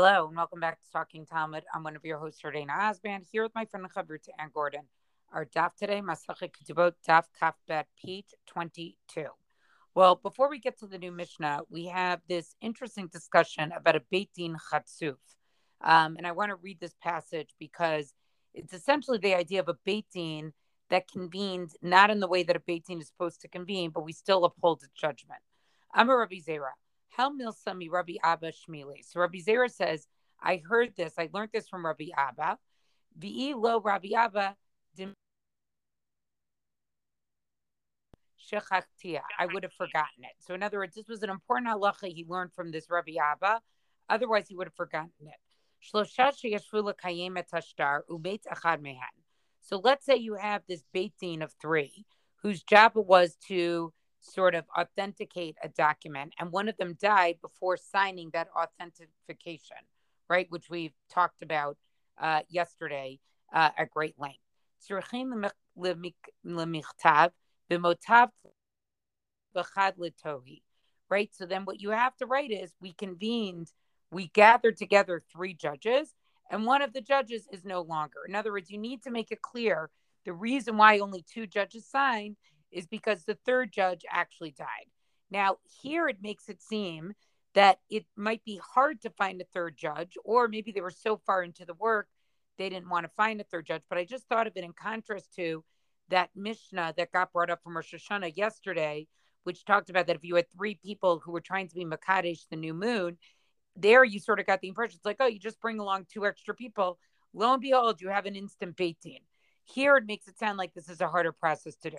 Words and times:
Hello 0.00 0.28
and 0.28 0.36
welcome 0.36 0.60
back 0.60 0.78
to 0.78 0.92
Talking 0.92 1.26
Talmud. 1.26 1.64
I'm 1.74 1.82
one 1.82 1.96
of 1.96 2.04
your 2.04 2.18
hosts, 2.18 2.40
Jordana 2.40 2.70
Osband, 2.70 3.24
here 3.32 3.42
with 3.42 3.50
my 3.56 3.64
friend 3.64 3.84
Ann 4.38 4.50
Gordon. 4.54 4.82
Our 5.32 5.44
daf 5.44 5.74
today, 5.74 6.00
Masachet 6.00 6.52
Ketubot, 6.52 6.92
daf 7.04 7.24
Kafbet 7.42 7.86
Pete 8.00 8.32
22. 8.46 9.24
Well, 9.96 10.14
before 10.14 10.48
we 10.48 10.60
get 10.60 10.78
to 10.78 10.86
the 10.86 10.98
new 10.98 11.10
Mishnah, 11.10 11.62
we 11.68 11.86
have 11.86 12.20
this 12.28 12.54
interesting 12.60 13.08
discussion 13.08 13.72
about 13.72 13.96
a 13.96 14.02
Beit 14.08 14.30
Din 14.36 14.56
Chatzuf. 14.70 15.16
Um, 15.80 16.14
and 16.16 16.28
I 16.28 16.30
want 16.30 16.50
to 16.50 16.54
read 16.62 16.78
this 16.78 16.94
passage 17.02 17.48
because 17.58 18.14
it's 18.54 18.72
essentially 18.72 19.18
the 19.18 19.34
idea 19.34 19.58
of 19.58 19.68
a 19.68 19.78
Beit 19.84 20.06
Din 20.14 20.52
that 20.90 21.10
convenes 21.10 21.74
not 21.82 22.10
in 22.10 22.20
the 22.20 22.28
way 22.28 22.44
that 22.44 22.54
a 22.54 22.60
Beit 22.60 22.86
Din 22.86 23.00
is 23.00 23.08
supposed 23.08 23.40
to 23.40 23.48
convene, 23.48 23.90
but 23.90 24.04
we 24.04 24.12
still 24.12 24.44
uphold 24.44 24.84
its 24.84 24.92
judgment. 24.94 25.40
I'm 25.92 26.08
a 26.08 26.16
Rabbi 26.16 26.36
Zera. 26.36 26.70
Hel 27.18 27.32
milsami 27.32 27.90
Rabbi 27.90 28.14
Abba 28.22 28.52
Shmili. 28.52 29.04
So 29.04 29.20
Rabbi 29.20 29.38
Zera 29.38 29.68
says, 29.70 30.06
I 30.40 30.62
heard 30.64 30.94
this, 30.96 31.14
I 31.18 31.28
learned 31.32 31.50
this 31.52 31.68
from 31.68 31.84
Rabbi 31.84 32.10
Abba. 32.16 32.58
V'i 33.18 33.54
lo 33.56 33.80
Rabbi 33.80 34.10
Abba. 34.16 34.56
I 39.38 39.46
would 39.52 39.62
have 39.64 39.72
forgotten 39.72 40.22
it. 40.22 40.36
So 40.38 40.54
in 40.54 40.62
other 40.62 40.78
words, 40.78 40.94
this 40.94 41.08
was 41.08 41.22
an 41.24 41.30
important 41.30 41.68
halacha 41.68 42.06
he 42.06 42.24
learned 42.26 42.52
from 42.54 42.70
this 42.70 42.88
Rabbi 42.88 43.14
Abba. 43.20 43.60
Otherwise, 44.08 44.48
he 44.48 44.54
would 44.54 44.68
have 44.68 44.74
forgotten 44.74 45.10
it. 45.20 45.40
So 45.80 45.98
let's 49.78 50.06
say 50.06 50.16
you 50.16 50.34
have 50.34 50.62
this 50.66 50.84
Beit 50.92 51.12
Din 51.20 51.42
of 51.42 51.52
three, 51.60 52.06
whose 52.42 52.62
job 52.62 52.92
it 52.96 53.04
was 53.04 53.36
to 53.48 53.92
sort 54.20 54.54
of 54.54 54.64
authenticate 54.78 55.56
a 55.62 55.68
document, 55.68 56.34
and 56.38 56.52
one 56.52 56.68
of 56.68 56.76
them 56.76 56.96
died 57.00 57.38
before 57.40 57.76
signing 57.76 58.30
that 58.32 58.48
authentication, 58.56 59.76
right? 60.28 60.46
Which 60.50 60.68
we've 60.70 60.94
talked 61.10 61.42
about 61.42 61.76
uh, 62.20 62.40
yesterday 62.48 63.20
uh, 63.52 63.70
at 63.76 63.90
great 63.90 64.18
length. 64.18 64.40
Right. 71.10 71.30
So 71.34 71.46
then 71.46 71.64
what 71.64 71.80
you 71.80 71.90
have 71.90 72.14
to 72.16 72.26
write 72.26 72.50
is 72.50 72.74
we 72.80 72.92
convened, 72.92 73.72
we 74.10 74.28
gathered 74.28 74.76
together 74.76 75.22
three 75.32 75.54
judges, 75.54 76.12
and 76.50 76.66
one 76.66 76.82
of 76.82 76.92
the 76.92 77.00
judges 77.00 77.46
is 77.50 77.64
no 77.64 77.80
longer. 77.80 78.18
In 78.28 78.34
other 78.34 78.52
words, 78.52 78.70
you 78.70 78.78
need 78.78 79.02
to 79.04 79.10
make 79.10 79.32
it 79.32 79.40
clear 79.40 79.90
the 80.26 80.32
reason 80.32 80.76
why 80.76 80.98
only 80.98 81.22
two 81.22 81.46
judges 81.46 81.86
signed 81.86 82.36
is 82.70 82.86
because 82.86 83.24
the 83.24 83.38
third 83.46 83.72
judge 83.72 84.04
actually 84.10 84.52
died. 84.52 84.86
Now, 85.30 85.56
here 85.82 86.08
it 86.08 86.22
makes 86.22 86.48
it 86.48 86.62
seem 86.62 87.14
that 87.54 87.80
it 87.90 88.06
might 88.16 88.44
be 88.44 88.60
hard 88.74 89.00
to 89.02 89.10
find 89.10 89.40
a 89.40 89.44
third 89.44 89.76
judge, 89.76 90.16
or 90.24 90.48
maybe 90.48 90.72
they 90.72 90.80
were 90.80 90.90
so 90.90 91.16
far 91.16 91.42
into 91.42 91.64
the 91.64 91.74
work 91.74 92.08
they 92.58 92.68
didn't 92.68 92.88
want 92.88 93.04
to 93.04 93.12
find 93.16 93.40
a 93.40 93.44
third 93.44 93.66
judge. 93.66 93.82
But 93.88 93.98
I 93.98 94.04
just 94.04 94.28
thought 94.28 94.46
of 94.46 94.52
it 94.56 94.64
in 94.64 94.72
contrast 94.72 95.34
to 95.36 95.64
that 96.10 96.30
Mishnah 96.34 96.94
that 96.96 97.12
got 97.12 97.32
brought 97.32 97.50
up 97.50 97.62
from 97.62 97.76
Rosh 97.76 97.94
Hashanah 97.94 98.36
yesterday, 98.36 99.06
which 99.44 99.64
talked 99.64 99.90
about 99.90 100.06
that 100.08 100.16
if 100.16 100.24
you 100.24 100.34
had 100.34 100.50
three 100.50 100.74
people 100.74 101.20
who 101.24 101.32
were 101.32 101.40
trying 101.40 101.68
to 101.68 101.74
be 101.74 101.84
Makadesh 101.84 102.48
the 102.50 102.56
new 102.56 102.74
moon, 102.74 103.16
there 103.76 104.04
you 104.04 104.18
sort 104.18 104.40
of 104.40 104.46
got 104.46 104.60
the 104.60 104.68
impression 104.68 104.96
it's 104.96 105.06
like, 105.06 105.18
oh, 105.20 105.26
you 105.26 105.38
just 105.38 105.60
bring 105.60 105.78
along 105.78 106.06
two 106.12 106.26
extra 106.26 106.54
people. 106.54 106.98
Lo 107.32 107.52
and 107.52 107.62
behold, 107.62 108.00
you 108.00 108.08
have 108.08 108.26
an 108.26 108.34
instant 108.34 108.76
Beit 108.76 108.98
Din. 109.00 109.18
Here 109.64 109.96
it 109.96 110.06
makes 110.06 110.26
it 110.26 110.38
sound 110.38 110.58
like 110.58 110.74
this 110.74 110.88
is 110.88 111.00
a 111.00 111.08
harder 111.08 111.32
process 111.32 111.76
to 111.76 111.90
do. 111.90 111.98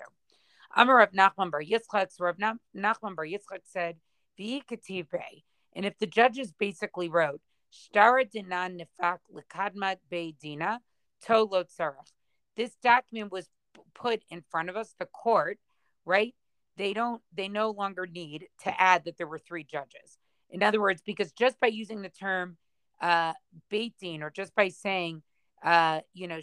Amar 0.76 0.96
Rav 0.96 1.12
Nachman 1.12 1.50
Bar 1.50 1.62
Yitzchak, 1.62 2.12
so 2.12 2.24
Rav 2.24 2.36
Nachman 2.36 3.16
Bar 3.16 3.26
Yitzchak 3.26 3.62
said, 3.64 3.98
"V'i. 4.38 4.62
And 5.74 5.86
if 5.86 5.98
the 5.98 6.06
judges 6.06 6.52
basically 6.52 7.08
wrote, 7.08 7.40
"Shtara 7.72 8.30
dinan 8.30 8.80
nefak 8.80 9.18
lekadmat 9.32 9.98
beidina 10.10 10.80
to 11.22 11.42
lo 11.42 11.64
This 12.56 12.76
document 12.76 13.32
was 13.32 13.50
put 13.94 14.22
in 14.30 14.42
front 14.42 14.70
of 14.70 14.76
us, 14.76 14.94
the 14.98 15.06
court, 15.06 15.58
right? 16.04 16.34
They 16.76 16.92
don't. 16.92 17.22
They 17.32 17.48
no 17.48 17.70
longer 17.70 18.06
need 18.06 18.48
to 18.62 18.80
add 18.80 19.04
that 19.04 19.18
there 19.18 19.26
were 19.26 19.38
three 19.38 19.64
judges. 19.64 20.18
In 20.48 20.62
other 20.62 20.80
words, 20.80 21.02
because 21.02 21.32
just 21.32 21.60
by 21.60 21.68
using 21.68 22.02
the 22.02 22.08
term 22.08 22.56
uh, 23.00 23.34
beitin 23.70 24.22
or 24.22 24.30
just 24.30 24.54
by 24.54 24.68
saying, 24.68 25.22
uh, 25.62 26.00
you 26.12 26.26
know, 26.26 26.40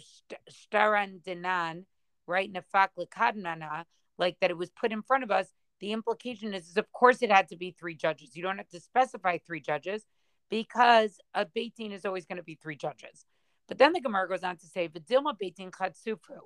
shtaran 0.50 1.22
dinan, 1.22 1.84
right, 2.26 2.52
nefak 2.52 2.88
lekadnana, 2.98 3.84
like 4.18 4.36
that 4.40 4.50
it 4.50 4.58
was 4.58 4.70
put 4.70 4.92
in 4.92 5.02
front 5.02 5.24
of 5.24 5.30
us, 5.30 5.46
the 5.80 5.92
implication 5.92 6.54
is, 6.54 6.68
is 6.68 6.76
of 6.76 6.90
course 6.92 7.22
it 7.22 7.30
had 7.30 7.48
to 7.48 7.56
be 7.56 7.74
three 7.78 7.94
judges. 7.94 8.36
You 8.36 8.42
don't 8.42 8.58
have 8.58 8.68
to 8.70 8.80
specify 8.80 9.38
three 9.38 9.60
judges 9.60 10.04
because 10.50 11.18
a 11.34 11.46
Beit 11.46 11.74
is 11.78 12.04
always 12.04 12.26
going 12.26 12.38
to 12.38 12.42
be 12.42 12.58
three 12.60 12.76
judges. 12.76 13.24
But 13.68 13.78
then 13.78 13.92
the 13.92 14.00
Gemara 14.00 14.28
goes 14.28 14.42
on 14.42 14.56
to 14.56 14.66
say, 14.66 14.88
Vidilma 14.88 15.38
Beit 15.38 15.56
Din 15.56 15.70
Chatsufu. 15.70 16.40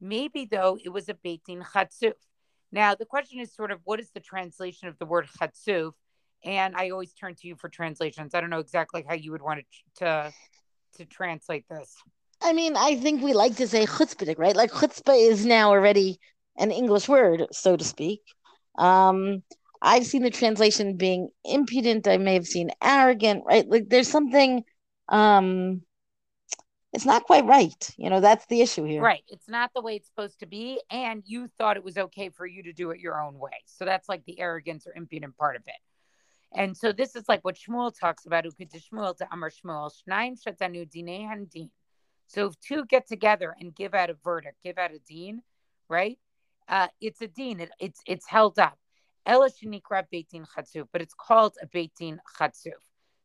Maybe 0.00 0.48
though 0.50 0.78
it 0.82 0.88
was 0.88 1.08
a 1.08 1.14
Beit 1.14 1.44
Din 1.44 1.64
Chatsuf. 1.72 2.14
Now 2.72 2.94
the 2.94 3.04
question 3.04 3.40
is 3.40 3.54
sort 3.54 3.70
of 3.70 3.80
what 3.84 4.00
is 4.00 4.10
the 4.10 4.20
translation 4.20 4.88
of 4.88 4.98
the 4.98 5.06
word 5.06 5.28
Chatsuf? 5.38 5.94
And 6.44 6.74
I 6.74 6.90
always 6.90 7.12
turn 7.12 7.36
to 7.36 7.46
you 7.46 7.54
for 7.56 7.68
translations. 7.68 8.34
I 8.34 8.40
don't 8.40 8.50
know 8.50 8.58
exactly 8.58 9.04
how 9.06 9.14
you 9.14 9.30
would 9.30 9.42
want 9.42 9.60
to 9.60 10.04
to, 10.04 10.32
to 10.96 11.04
translate 11.04 11.68
this. 11.68 11.94
I 12.42 12.52
mean, 12.52 12.76
I 12.76 12.96
think 12.96 13.22
we 13.22 13.34
like 13.34 13.56
to 13.56 13.68
say 13.68 13.86
chutzpah, 13.86 14.36
right? 14.36 14.56
Like 14.56 14.72
chutzpah 14.72 15.30
is 15.30 15.46
now 15.46 15.70
already 15.70 16.18
an 16.56 16.70
English 16.70 17.08
word, 17.08 17.46
so 17.52 17.76
to 17.76 17.84
speak. 17.84 18.20
Um, 18.78 19.42
I've 19.80 20.06
seen 20.06 20.22
the 20.22 20.30
translation 20.30 20.96
being 20.96 21.28
impudent. 21.44 22.06
I 22.06 22.18
may 22.18 22.34
have 22.34 22.46
seen 22.46 22.70
arrogant, 22.82 23.44
right? 23.46 23.68
Like 23.68 23.88
there's 23.88 24.08
something, 24.08 24.64
um, 25.08 25.82
it's 26.92 27.06
not 27.06 27.24
quite 27.24 27.46
right. 27.46 27.90
You 27.96 28.10
know, 28.10 28.20
that's 28.20 28.46
the 28.46 28.60
issue 28.60 28.84
here. 28.84 29.02
Right. 29.02 29.24
It's 29.28 29.48
not 29.48 29.70
the 29.74 29.80
way 29.80 29.96
it's 29.96 30.08
supposed 30.08 30.38
to 30.40 30.46
be. 30.46 30.80
And 30.90 31.22
you 31.26 31.48
thought 31.58 31.76
it 31.76 31.84
was 31.84 31.98
okay 31.98 32.28
for 32.28 32.46
you 32.46 32.62
to 32.64 32.72
do 32.72 32.90
it 32.90 33.00
your 33.00 33.20
own 33.20 33.38
way. 33.38 33.62
So 33.64 33.84
that's 33.84 34.08
like 34.08 34.24
the 34.24 34.38
arrogance 34.38 34.86
or 34.86 34.92
impudent 34.94 35.36
part 35.36 35.56
of 35.56 35.62
it. 35.66 35.74
And 36.54 36.76
so 36.76 36.92
this 36.92 37.16
is 37.16 37.24
like 37.28 37.44
what 37.44 37.56
Shmuel 37.56 37.98
talks 37.98 38.26
about. 38.26 38.44
Shmuel 38.44 39.16
to 39.16 39.28
Amar 39.32 39.50
Shmuel. 39.50 39.90
So 42.26 42.46
if 42.46 42.60
two 42.60 42.84
get 42.86 43.08
together 43.08 43.56
and 43.58 43.74
give 43.74 43.94
out 43.94 44.10
a 44.10 44.14
verdict, 44.22 44.56
give 44.62 44.78
out 44.78 44.92
a 44.92 44.98
dean, 44.98 45.42
right? 45.88 46.18
Uh, 46.68 46.88
it's 47.00 47.20
a 47.20 47.28
dean. 47.28 47.60
It, 47.60 47.70
it's 47.78 48.00
it's 48.06 48.26
held 48.26 48.58
up. 48.58 48.78
Beitin 49.26 50.46
chatzuf, 50.46 50.88
but 50.92 51.02
it's 51.02 51.14
called 51.14 51.54
a 51.62 51.66
beitin 51.66 52.18
chatzuf. 52.38 52.72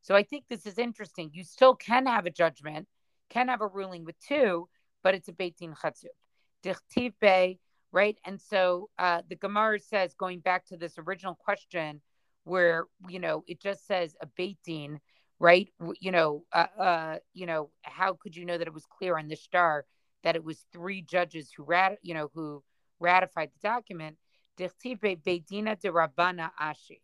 So 0.02 0.16
I 0.16 0.24
think 0.24 0.46
this 0.48 0.66
is 0.66 0.78
interesting. 0.78 1.31
You 1.34 1.44
still 1.44 1.76
can 1.76 2.06
have 2.06 2.26
a 2.26 2.30
judgment, 2.30 2.88
can 3.30 3.47
have 3.50 3.62
a 3.62 3.68
ruling 3.68 4.06
with 4.06 4.16
two, 4.20 4.70
but 5.03 5.16
it's 5.16 5.28
a 5.28 5.34
beitin 5.34 5.76
chatzuf. 5.78 6.16
Dichtiv 6.64 7.14
bay, 7.20 7.59
right? 7.92 8.18
And 8.26 8.40
so 8.40 8.90
uh, 8.97 9.22
the 9.30 9.36
Gemara 9.36 9.80
says, 9.80 10.14
going 10.14 10.40
back 10.40 10.66
to 10.68 10.78
this 10.78 10.97
original 10.97 11.36
question, 11.36 12.02
where 12.44 12.86
you 13.09 13.20
know 13.20 13.44
it 13.47 13.59
just 13.59 13.86
says 13.86 14.16
a 14.22 14.28
beitin, 14.40 15.00
right? 15.40 15.70
You 16.00 16.12
know, 16.12 16.44
uh, 16.53 16.68
uh, 16.80 17.18
you 17.34 17.46
know, 17.46 17.70
how 17.81 18.14
could 18.14 18.36
you 18.36 18.46
know 18.46 18.58
that 18.58 18.68
it 18.68 18.74
was 18.74 18.86
clear 18.86 19.18
on 19.18 19.28
the 19.28 19.36
star 19.36 19.86
that 20.24 20.36
it 20.36 20.44
was 20.44 20.66
three 20.74 21.02
judges 21.02 21.52
who 21.56 21.64
rat, 21.64 22.00
you 22.02 22.14
know, 22.14 22.30
who 22.34 22.64
ratified 23.00 23.52
the 23.53 23.68
document, 23.68 24.18
Bedina 24.58 25.80
de 25.80 25.91
Rabbana 25.91 26.52
Ashi, 26.59 27.02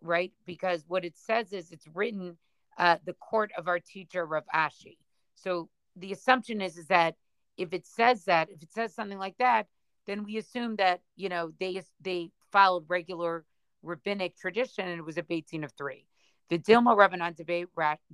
right? 0.00 0.32
Because 0.46 0.84
what 0.86 1.04
it 1.04 1.16
says 1.16 1.52
is 1.52 1.70
it's 1.70 1.88
written 1.94 2.36
uh, 2.78 2.96
the 3.04 3.14
court 3.14 3.50
of 3.56 3.68
our 3.68 3.80
teacher 3.80 4.24
Rav 4.24 4.44
Ashi. 4.54 4.96
So 5.34 5.68
the 5.96 6.12
assumption 6.12 6.60
is 6.60 6.78
is 6.78 6.86
that 6.86 7.16
if 7.56 7.72
it 7.72 7.86
says 7.86 8.24
that, 8.24 8.48
if 8.50 8.62
it 8.62 8.72
says 8.72 8.94
something 8.94 9.18
like 9.18 9.36
that, 9.38 9.66
then 10.06 10.24
we 10.24 10.36
assume 10.38 10.76
that 10.76 11.00
you 11.16 11.28
know 11.28 11.52
they 11.60 11.82
they 12.00 12.30
followed 12.50 12.84
regular 12.88 13.44
rabbinic 13.82 14.36
tradition 14.36 14.86
and 14.86 14.98
it 14.98 15.04
was 15.04 15.18
a 15.18 15.22
beitin 15.22 15.64
of 15.64 15.72
three. 15.72 16.06
The 16.48 16.58
Dilma 16.58 16.96
Rabbanan 16.96 17.34
debate 17.36 17.68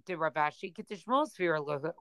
de 0.07 0.17
Rav 0.17 0.35
Ashi 0.35 0.75
Ketishmol 0.75 1.29
Sphere 1.29 1.59
Lahu. 1.59 1.93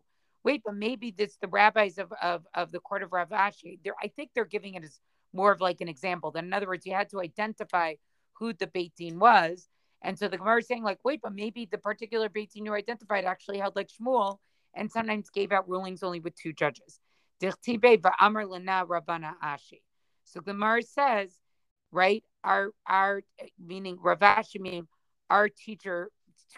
Wait, 0.43 0.61
but 0.63 0.75
maybe 0.75 1.11
this 1.11 1.35
the 1.41 1.47
rabbis 1.47 1.97
of, 1.97 2.13
of, 2.21 2.45
of 2.53 2.71
the 2.71 2.79
court 2.79 3.03
of 3.03 3.09
Ravashi. 3.09 3.79
They're 3.83 3.95
I 4.01 4.07
think 4.07 4.31
they're 4.33 4.45
giving 4.45 4.75
it 4.75 4.83
as 4.83 4.99
more 5.33 5.51
of 5.51 5.61
like 5.61 5.81
an 5.81 5.89
example. 5.89 6.31
Then, 6.31 6.45
in 6.45 6.53
other 6.53 6.67
words, 6.67 6.85
you 6.85 6.93
had 6.93 7.09
to 7.09 7.21
identify 7.21 7.95
who 8.33 8.53
the 8.53 8.67
Beit 8.67 8.93
was. 8.99 9.67
And 10.03 10.17
so 10.17 10.27
the 10.27 10.37
Gemara 10.37 10.59
is 10.59 10.67
saying, 10.67 10.83
like, 10.83 10.99
wait, 11.03 11.21
but 11.23 11.33
maybe 11.33 11.67
the 11.69 11.77
particular 11.77 12.29
Beit 12.29 12.51
you 12.55 12.73
identified 12.73 13.25
actually 13.25 13.57
held 13.57 13.75
like 13.75 13.89
Shmuel 13.89 14.37
and 14.75 14.91
sometimes 14.91 15.29
gave 15.29 15.51
out 15.51 15.67
rulings 15.67 16.03
only 16.03 16.19
with 16.19 16.35
two 16.35 16.53
judges. 16.53 16.99
So 17.39 17.49
the 20.35 20.41
Gemara 20.41 20.83
says, 20.83 21.39
right, 21.91 22.23
our, 22.43 22.71
our 22.87 23.21
meaning 23.59 23.97
Rav 24.01 24.19
Ashi, 24.19 24.59
meaning 24.59 24.87
our 25.29 25.49
teacher 25.49 26.09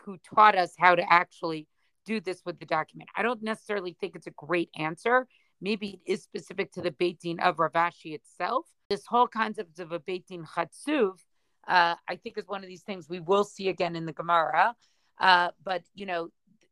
who 0.03 0.17
taught 0.35 0.57
us 0.57 0.73
how 0.77 0.95
to 0.95 1.11
actually 1.11 1.67
do 2.05 2.19
this 2.19 2.41
with 2.45 2.59
the 2.59 2.65
document. 2.65 3.09
I 3.15 3.23
don't 3.23 3.41
necessarily 3.41 3.95
think 3.99 4.15
it's 4.15 4.27
a 4.27 4.31
great 4.31 4.69
answer 4.77 5.27
maybe 5.61 6.01
it 6.05 6.11
is 6.11 6.23
specific 6.23 6.71
to 6.73 6.81
the 6.81 6.91
Beit 6.91 7.19
Din 7.19 7.39
of 7.39 7.59
Rav 7.59 7.73
Ashi 7.73 8.13
itself. 8.13 8.65
This 8.89 9.05
whole 9.05 9.27
concept 9.27 9.79
of 9.79 9.91
a 9.91 9.99
Beit 9.99 10.27
Din 10.27 10.45
Chatsuv, 10.45 11.19
uh, 11.67 11.95
I 12.07 12.15
think 12.15 12.37
is 12.37 12.47
one 12.47 12.63
of 12.63 12.67
these 12.67 12.83
things 12.83 13.09
we 13.09 13.19
will 13.19 13.43
see 13.43 13.69
again 13.69 13.95
in 13.95 14.05
the 14.05 14.13
Gemara. 14.13 14.75
Uh, 15.19 15.49
but, 15.63 15.83
you 15.93 16.05
know, 16.05 16.29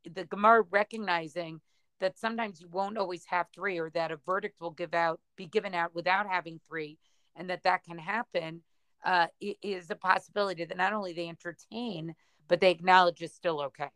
the 0.09 0.25
Gemara 0.25 0.63
recognizing 0.71 1.61
that 1.99 2.17
sometimes 2.17 2.61
you 2.61 2.67
won't 2.69 2.97
always 2.97 3.25
have 3.25 3.47
three, 3.53 3.79
or 3.79 3.89
that 3.91 4.11
a 4.11 4.17
verdict 4.25 4.61
will 4.61 4.71
give 4.71 4.93
out 4.93 5.19
be 5.35 5.47
given 5.47 5.73
out 5.73 5.93
without 5.95 6.27
having 6.29 6.59
three, 6.67 6.97
and 7.35 7.49
that 7.49 7.63
that 7.63 7.83
can 7.83 7.97
happen 7.97 8.61
uh, 9.03 9.27
is 9.39 9.89
a 9.89 9.95
possibility 9.95 10.63
that 10.65 10.77
not 10.77 10.93
only 10.93 11.13
they 11.13 11.27
entertain, 11.27 12.15
but 12.47 12.61
they 12.61 12.71
acknowledge 12.71 13.21
is 13.21 13.33
still 13.33 13.61
okay, 13.61 13.89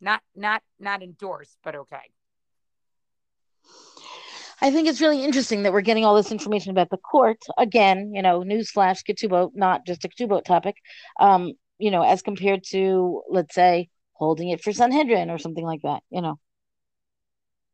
not 0.00 0.20
not 0.34 0.62
not 0.78 1.02
endorsed, 1.02 1.58
but 1.62 1.74
okay. 1.74 2.10
I 4.64 4.70
think 4.70 4.88
it's 4.88 5.02
really 5.02 5.22
interesting 5.22 5.62
that 5.62 5.74
we're 5.74 5.82
getting 5.82 6.06
all 6.06 6.14
this 6.16 6.32
information 6.32 6.70
about 6.70 6.88
the 6.88 6.96
court. 6.96 7.36
Again, 7.58 8.12
you 8.14 8.22
know, 8.22 8.40
newsflash, 8.40 9.00
ketubot, 9.06 9.50
not 9.54 9.84
just 9.84 10.06
a 10.06 10.08
ketubot 10.08 10.42
topic, 10.42 10.76
um, 11.20 11.52
you 11.76 11.90
know, 11.90 12.02
as 12.02 12.22
compared 12.22 12.64
to, 12.70 13.20
let's 13.28 13.54
say, 13.54 13.90
holding 14.14 14.48
it 14.48 14.62
for 14.62 14.72
Sanhedrin 14.72 15.28
or 15.28 15.36
something 15.36 15.66
like 15.66 15.82
that, 15.82 16.02
you 16.08 16.22
know. 16.22 16.38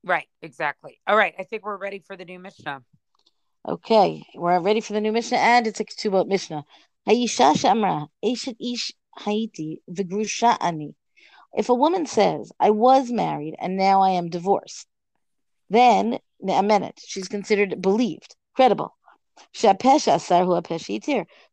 Right, 0.03 0.27
exactly. 0.43 0.99
All 1.07 1.17
right, 1.17 1.33
I 1.39 1.45
think 1.45 1.65
we're 1.65 1.77
ready 1.77 2.03
for 2.05 2.17
the 2.17 2.25
new 2.25 2.41
Mishnah. 2.41 2.83
Okay, 3.69 4.25
we're 4.35 4.59
ready 4.59 4.81
for 4.81 4.93
the 4.93 5.01
new 5.01 5.13
Mishnah, 5.13 5.39
and 5.39 5.69
it's 5.69 5.79
a 5.79 5.85
ketubot 5.85 6.27
Mishnah. 6.27 6.65
Hayisha 7.09 7.55
shamra, 7.55 8.09
eshet 8.25 8.57
ish 8.61 8.91
haiti, 9.17 9.81
v'grusha 9.89 10.57
ani. 10.61 10.97
If 11.53 11.69
a 11.69 11.75
woman 11.75 12.07
says, 12.07 12.51
I 12.59 12.71
was 12.71 13.13
married 13.13 13.55
and 13.61 13.77
now 13.77 14.03
I 14.03 14.11
am 14.11 14.29
divorced, 14.29 14.89
then 15.69 16.19
ne'amenet, 16.43 16.99
she's 17.05 17.29
considered 17.29 17.81
believed, 17.81 18.37
credible. 18.55 18.97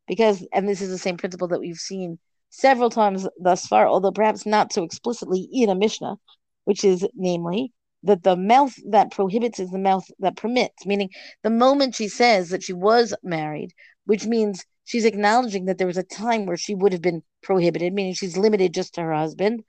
Because, 0.07 0.47
and 0.53 0.67
this 0.67 0.81
is 0.81 0.89
the 0.89 0.97
same 0.97 1.17
principle 1.17 1.47
that 1.49 1.59
we've 1.59 1.77
seen 1.77 2.19
several 2.49 2.89
times 2.89 3.27
thus 3.39 3.67
far, 3.67 3.87
although 3.87 4.11
perhaps 4.11 4.45
not 4.45 4.73
so 4.73 4.83
explicitly 4.83 5.47
in 5.51 5.69
a 5.69 5.75
Mishnah, 5.75 6.17
which 6.65 6.83
is 6.83 7.07
namely 7.15 7.71
that 8.03 8.23
the 8.23 8.35
mouth 8.35 8.75
that 8.89 9.11
prohibits 9.11 9.59
is 9.59 9.71
the 9.71 9.79
mouth 9.79 10.05
that 10.19 10.37
permits, 10.37 10.85
meaning 10.85 11.09
the 11.43 11.49
moment 11.49 11.95
she 11.95 12.07
says 12.07 12.49
that 12.49 12.63
she 12.63 12.73
was 12.73 13.13
married, 13.23 13.73
which 14.05 14.25
means 14.25 14.63
she's 14.85 15.05
acknowledging 15.05 15.65
that 15.65 15.77
there 15.77 15.87
was 15.87 15.97
a 15.97 16.03
time 16.03 16.45
where 16.45 16.57
she 16.57 16.75
would 16.75 16.93
have 16.93 17.01
been 17.01 17.23
prohibited, 17.43 17.93
meaning 17.93 18.13
she's 18.13 18.37
limited 18.37 18.73
just 18.73 18.93
to 18.93 19.01
her 19.01 19.13
husband. 19.13 19.63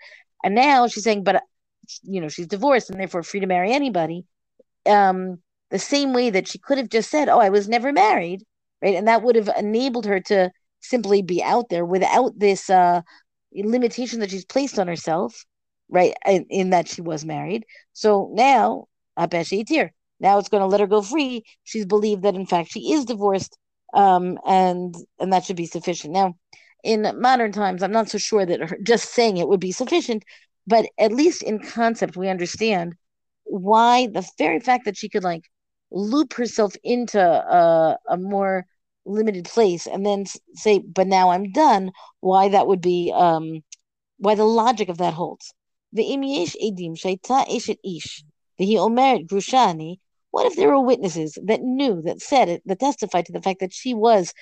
And 0.45 0.55
now 0.55 0.87
she's 0.87 1.05
saying, 1.05 1.25
but, 1.25 1.43
you 2.03 2.21
know, 2.21 2.29
she's 2.29 2.47
divorced 2.47 2.91
and 2.91 3.01
therefore 3.01 3.23
free 3.23 3.41
to 3.41 3.47
marry 3.47 3.73
anybody. 3.73 4.25
Um, 4.89 5.39
the 5.71 5.79
same 5.79 6.15
way 6.15 6.31
that 6.31 6.49
she 6.49 6.59
could 6.59 6.79
have 6.79 6.89
just 6.89 7.11
said, 7.11 7.29
oh, 7.29 7.39
I 7.39 7.51
was 7.51 7.69
never 7.69 7.93
married, 7.93 8.43
right? 8.83 8.95
And 8.95 9.07
that 9.07 9.23
would 9.23 9.37
have 9.37 9.51
enabled 9.59 10.07
her 10.07 10.21
to 10.21 10.51
simply 10.81 11.23
be 11.23 11.43
out 11.43 11.69
there 11.69 11.85
without 11.85 12.39
this 12.39 12.71
uh, 12.71 13.03
limitation 13.53 14.21
that 14.21 14.31
she's 14.31 14.47
placed 14.47 14.79
on 14.79 14.89
herself, 14.89 15.45
right? 15.91 16.15
In, 16.27 16.47
in 16.49 16.71
that 16.71 16.89
she 16.89 17.03
was 17.03 17.25
married. 17.25 17.65
So 17.93 18.31
now, 18.33 18.87
here. 19.69 19.93
Now 20.21 20.39
it's 20.39 20.49
going 20.49 20.63
to 20.63 20.67
let 20.67 20.81
her 20.81 20.87
go 20.87 21.03
free. 21.03 21.45
She's 21.65 21.87
believed 21.87 22.23
that 22.23 22.35
in 22.35 22.47
fact 22.47 22.71
she 22.73 22.93
is 22.93 23.05
divorced, 23.05 23.57
um, 23.95 24.39
and 24.47 24.95
and 25.19 25.33
that 25.33 25.45
should 25.45 25.57
be 25.57 25.67
sufficient. 25.67 26.13
Now, 26.13 26.35
in 26.83 27.13
modern 27.21 27.53
times, 27.53 27.83
I'm 27.83 27.93
not 27.93 28.09
so 28.09 28.19
sure 28.19 28.45
that 28.45 28.61
her, 28.61 28.79
just 28.83 29.13
saying 29.13 29.37
it 29.37 29.49
would 29.49 29.61
be 29.61 29.73
sufficient, 29.73 30.25
but 30.67 30.87
at 30.99 31.13
least 31.13 31.43
in 31.43 31.61
concept, 31.61 32.17
we 32.17 32.29
understand 32.29 32.95
why 33.49 34.07
the 34.07 34.29
very 34.39 34.61
fact 34.61 34.85
that 34.85 34.97
she 34.97 35.09
could 35.09 35.25
like 35.25 35.45
loop 35.91 36.35
herself 36.35 36.75
into 36.85 37.21
a, 37.21 37.99
a 38.09 38.17
more 38.17 38.67
limited 39.05 39.47
place 39.47 39.87
and 39.87 40.05
then 40.05 40.27
say, 40.55 40.79
but 40.79 41.07
now 41.07 41.31
I'm 41.31 41.51
done, 41.53 41.93
why 42.21 42.51
that 42.51 42.67
would 42.67 42.81
be, 42.81 43.13
um, 43.15 43.63
why 44.19 44.35
the 44.35 44.45
logic 44.45 44.89
of 44.89 44.99
that 44.99 45.15
holds. 45.15 45.53
Grushani, 49.29 49.97
what 50.31 50.47
if 50.47 50.57
there 50.57 50.69
were 50.69 50.81
witnesses 50.81 51.39
that 51.45 51.63
knew, 51.63 52.03
that 52.03 52.21
said 52.21 52.49
it, 52.49 52.63
that 52.67 52.81
testified 52.81 53.27
to 53.27 53.33
the 53.33 53.41
fact 53.41 53.61
that 53.61 53.73
she 53.73 53.95
was 53.95 54.35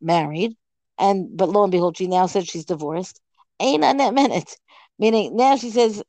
married, 0.00 0.56
and 0.98 1.36
but 1.36 1.48
lo 1.48 1.64
and 1.64 1.72
behold, 1.72 1.96
she 1.96 2.06
now 2.06 2.26
says 2.26 2.46
she's 2.46 2.64
divorced? 2.64 3.20
Ain't 3.58 3.84
on 3.84 3.96
that 3.96 4.14
minute. 4.14 4.56
Meaning 4.98 5.34
now 5.34 5.56
she 5.56 5.70
says, 5.70 6.02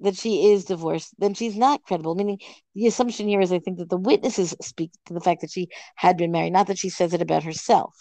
that 0.00 0.16
she 0.16 0.52
is 0.52 0.64
divorced, 0.64 1.14
then 1.18 1.34
she's 1.34 1.56
not 1.56 1.82
credible. 1.84 2.14
Meaning, 2.14 2.38
the 2.74 2.86
assumption 2.86 3.28
here 3.28 3.40
is, 3.40 3.52
I 3.52 3.58
think, 3.58 3.78
that 3.78 3.90
the 3.90 3.96
witnesses 3.96 4.54
speak 4.60 4.90
to 5.06 5.14
the 5.14 5.20
fact 5.20 5.40
that 5.42 5.50
she 5.50 5.68
had 5.94 6.16
been 6.16 6.32
married, 6.32 6.52
not 6.52 6.66
that 6.68 6.78
she 6.78 6.88
says 6.88 7.14
it 7.14 7.22
about 7.22 7.44
herself. 7.44 7.94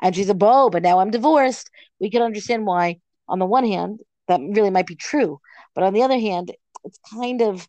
And 0.00 0.14
she's 0.14 0.28
a 0.28 0.34
beau, 0.34 0.70
but 0.70 0.82
now 0.82 0.98
I'm 0.98 1.10
divorced. 1.10 1.70
We 2.00 2.10
can 2.10 2.22
understand 2.22 2.66
why, 2.66 2.98
on 3.28 3.38
the 3.38 3.46
one 3.46 3.64
hand, 3.64 4.00
that 4.28 4.40
really 4.40 4.70
might 4.70 4.86
be 4.86 4.94
true, 4.94 5.40
but 5.74 5.84
on 5.84 5.92
the 5.92 6.02
other 6.02 6.18
hand, 6.18 6.52
it's 6.84 6.98
kind 7.12 7.42
of 7.42 7.68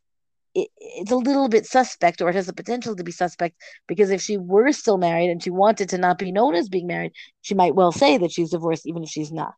it, 0.56 0.70
it's 0.78 1.12
a 1.12 1.16
little 1.16 1.50
bit 1.50 1.66
suspect, 1.66 2.22
or 2.22 2.30
it 2.30 2.36
has 2.36 2.46
the 2.46 2.54
potential 2.54 2.96
to 2.96 3.04
be 3.04 3.12
suspect, 3.12 3.56
because 3.88 4.12
if 4.12 4.22
she 4.22 4.38
were 4.38 4.72
still 4.72 4.98
married 4.98 5.30
and 5.30 5.42
she 5.42 5.50
wanted 5.50 5.90
to 5.90 5.98
not 5.98 6.20
be 6.20 6.32
known 6.32 6.56
as 6.56 6.70
being 6.70 6.88
married, 6.88 7.12
she 7.42 7.56
might 7.56 7.76
well 7.76 7.92
say 7.92 8.18
that 8.18 8.32
she's 8.32 8.52
divorced, 8.52 8.86
even 8.86 9.04
if 9.04 9.10
she's 9.10 9.32
not. 9.32 9.56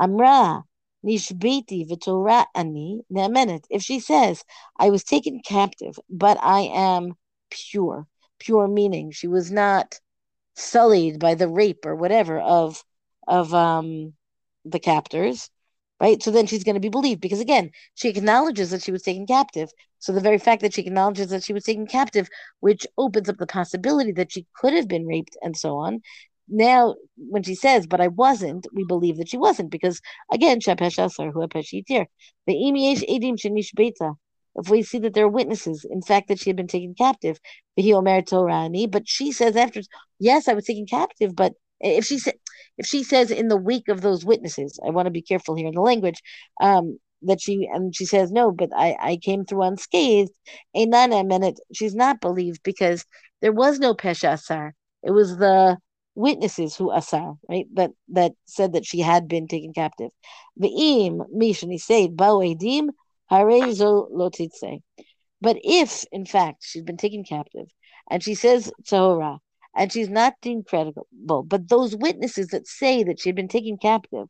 Amra, 0.00 0.64
Nishbiti 1.04 1.88
v'torah 1.88 2.46
ani 2.54 3.02
ne'amenet. 3.10 3.64
If 3.70 3.82
she 3.82 4.00
says, 4.00 4.44
I 4.78 4.90
was 4.90 5.04
taken 5.04 5.40
captive, 5.44 5.98
but 6.10 6.38
I 6.40 6.60
am 6.62 7.14
pure, 7.50 8.06
pure 8.38 8.68
meaning 8.68 9.10
she 9.10 9.28
was 9.28 9.50
not 9.50 10.00
sullied 10.56 11.18
by 11.18 11.34
the 11.34 11.48
rape 11.48 11.84
or 11.86 11.96
whatever 11.96 12.40
of 12.40 12.82
of 13.26 13.54
um 13.54 14.14
the 14.64 14.78
captors, 14.78 15.50
right? 16.00 16.22
So 16.22 16.30
then 16.30 16.46
she's 16.46 16.64
going 16.64 16.74
to 16.74 16.80
be 16.80 16.88
believed 16.88 17.20
because 17.20 17.40
again, 17.40 17.70
she 17.94 18.08
acknowledges 18.08 18.70
that 18.70 18.82
she 18.82 18.92
was 18.92 19.02
taken 19.02 19.26
captive. 19.26 19.70
So 19.98 20.12
the 20.12 20.20
very 20.20 20.38
fact 20.38 20.62
that 20.62 20.74
she 20.74 20.82
acknowledges 20.82 21.30
that 21.30 21.44
she 21.44 21.52
was 21.52 21.64
taken 21.64 21.86
captive, 21.86 22.28
which 22.60 22.86
opens 22.98 23.28
up 23.28 23.38
the 23.38 23.46
possibility 23.46 24.12
that 24.12 24.32
she 24.32 24.46
could 24.56 24.72
have 24.74 24.88
been 24.88 25.06
raped 25.06 25.36
and 25.42 25.56
so 25.56 25.76
on, 25.78 26.00
now 26.48 26.94
when 27.16 27.42
she 27.42 27.54
says, 27.54 27.86
but 27.86 28.00
I 28.00 28.08
wasn't, 28.08 28.66
we 28.72 28.84
believe 28.84 29.16
that 29.18 29.28
she 29.28 29.38
wasn't 29.38 29.70
because 29.70 30.00
again, 30.32 30.58
the 30.60 30.74
Imiesh 32.48 33.02
Edim 33.08 33.36
Shenish 33.38 33.74
Beta. 33.74 34.12
if 34.56 34.68
we 34.68 34.82
see 34.82 34.98
that 35.00 35.14
there 35.14 35.24
are 35.24 35.28
witnesses, 35.28 35.86
in 35.88 36.02
fact, 36.02 36.28
that 36.28 36.40
she 36.40 36.50
had 36.50 36.56
been 36.56 36.66
taken 36.66 36.94
captive, 36.94 37.38
but 37.76 39.08
she 39.08 39.32
says 39.32 39.56
after, 39.56 39.80
yes, 40.18 40.48
I 40.48 40.54
was 40.54 40.64
taken 40.64 40.86
captive, 40.86 41.34
but 41.34 41.54
if 41.80 42.04
she 42.04 42.18
said, 42.18 42.34
if 42.78 42.86
she 42.86 43.02
says 43.02 43.30
in 43.30 43.48
the 43.48 43.56
week 43.56 43.88
of 43.88 44.00
those 44.00 44.24
witnesses, 44.24 44.78
I 44.86 44.90
want 44.90 45.06
to 45.06 45.10
be 45.10 45.22
careful 45.22 45.54
here 45.56 45.66
in 45.66 45.74
the 45.74 45.80
language, 45.80 46.22
um, 46.60 46.98
that 47.22 47.40
she 47.40 47.68
and 47.72 47.94
she 47.94 48.04
says 48.04 48.32
no, 48.32 48.50
but 48.50 48.70
I 48.76 48.96
I 49.00 49.16
came 49.16 49.44
through 49.44 49.62
unscathed. 49.62 50.32
A 50.74 50.86
minute, 50.86 51.60
she's 51.72 51.94
not 51.94 52.20
believed 52.20 52.62
because 52.62 53.04
there 53.40 53.52
was 53.52 53.78
no 53.78 53.94
pesha 53.94 54.32
asar. 54.32 54.74
It 55.02 55.12
was 55.12 55.36
the 55.36 55.78
witnesses 56.14 56.76
who 56.76 56.92
asar, 56.92 57.36
right? 57.48 57.66
That 57.74 57.92
that 58.08 58.32
said 58.44 58.72
that 58.74 58.86
she 58.86 59.00
had 59.00 59.28
been 59.28 59.48
taken 59.48 59.72
captive. 59.72 60.10
Ve'im 60.60 61.20
mishani 61.34 61.80
said 61.80 62.16
harezo 62.16 64.10
lotitze. 64.12 64.80
But 65.40 65.58
if, 65.64 66.04
in 66.12 66.24
fact, 66.24 66.62
she's 66.62 66.82
been 66.82 66.96
taken 66.96 67.24
captive 67.24 67.66
and 68.10 68.22
she 68.22 68.34
says 68.34 68.72
Tahora 68.84 69.38
and 69.74 69.92
she's 69.92 70.08
not 70.08 70.34
deemed 70.40 70.66
credible, 70.66 71.06
but 71.42 71.68
those 71.68 71.96
witnesses 71.96 72.48
that 72.48 72.66
say 72.66 73.02
that 73.04 73.20
she 73.20 73.28
had 73.28 73.36
been 73.36 73.48
taken 73.48 73.76
captive 73.76 74.28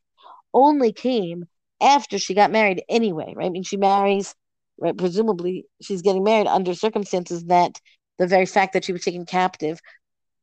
only 0.54 0.92
came 0.92 1.44
after 1.80 2.18
she 2.18 2.34
got 2.34 2.52
married 2.52 2.82
anyway, 2.88 3.34
right? 3.36 3.46
I 3.46 3.50
mean, 3.50 3.64
she 3.64 3.76
marries, 3.76 4.34
right? 4.78 4.96
Presumably, 4.96 5.66
she's 5.82 6.02
getting 6.02 6.22
married 6.22 6.46
under 6.46 6.74
circumstances 6.74 7.44
that 7.44 7.78
the 8.18 8.26
very 8.26 8.46
fact 8.46 8.72
that 8.72 8.84
she 8.84 8.92
was 8.92 9.02
taken 9.02 9.26
captive 9.26 9.80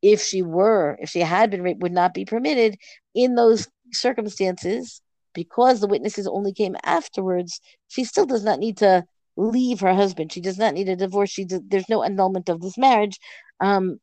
if 0.02 0.22
she 0.22 0.42
were, 0.42 0.98
if 1.02 1.10
she 1.10 1.20
had 1.20 1.52
been 1.52 1.62
raped, 1.62 1.82
would 1.82 1.92
not 1.92 2.14
be 2.14 2.26
permitted 2.26 2.78
in 3.14 3.36
those 3.36 3.68
circumstances 3.92 5.02
because 5.34 5.80
the 5.80 5.88
witnesses 5.88 6.28
only 6.28 6.54
came 6.54 6.76
afterwards. 6.84 7.60
She 7.88 8.04
still 8.04 8.26
does 8.26 8.44
not 8.44 8.60
need 8.60 8.78
to 8.78 9.06
leave 9.38 9.80
her 9.82 9.94
husband. 9.94 10.32
She 10.32 10.42
does 10.42 10.58
not 10.58 10.74
need 10.74 10.90
a 10.90 10.96
divorce. 10.96 11.30
She 11.30 11.46
does, 11.46 11.62
there's 11.68 11.90
no 11.90 12.04
annulment 12.04 12.50
of 12.50 12.62
this 12.62 12.78
marriage, 12.78 13.20
um, 13.60 14.00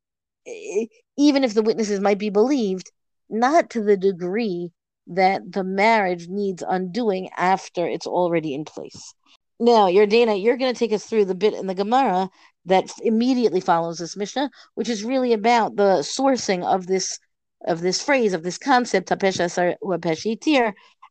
even 1.16 1.44
if 1.44 1.54
the 1.54 1.62
witnesses 1.62 2.00
might 2.00 2.18
be 2.18 2.30
believed, 2.30 2.90
not 3.28 3.70
to 3.70 3.82
the 3.82 3.96
degree 3.96 4.70
that 5.08 5.52
the 5.52 5.64
marriage 5.64 6.28
needs 6.28 6.64
undoing 6.66 7.30
after 7.36 7.86
it's 7.86 8.06
already 8.06 8.54
in 8.54 8.64
place. 8.64 9.14
Now, 9.58 9.88
Dana. 10.06 10.34
you're 10.34 10.58
going 10.58 10.72
to 10.72 10.78
take 10.78 10.92
us 10.92 11.06
through 11.06 11.25
the 11.25 11.34
bit 11.34 11.54
in 11.54 11.66
the 11.66 11.75
Gemara 11.75 12.28
that 12.66 12.90
immediately 13.02 13.60
follows 13.60 13.98
this 13.98 14.16
Mishnah, 14.16 14.50
which 14.75 14.88
is 14.88 15.04
really 15.04 15.32
about 15.32 15.76
the 15.76 16.00
sourcing 16.00 16.64
of 16.64 16.86
this 16.86 17.18
of 17.66 17.80
this 17.80 18.02
phrase 18.02 18.34
of 18.34 18.42
this 18.42 18.58
concept 18.58 19.10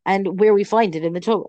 and 0.06 0.40
where 0.40 0.54
we 0.54 0.64
find 0.64 0.96
it 0.96 1.04
in 1.04 1.14
the 1.14 1.20
Torah. 1.20 1.46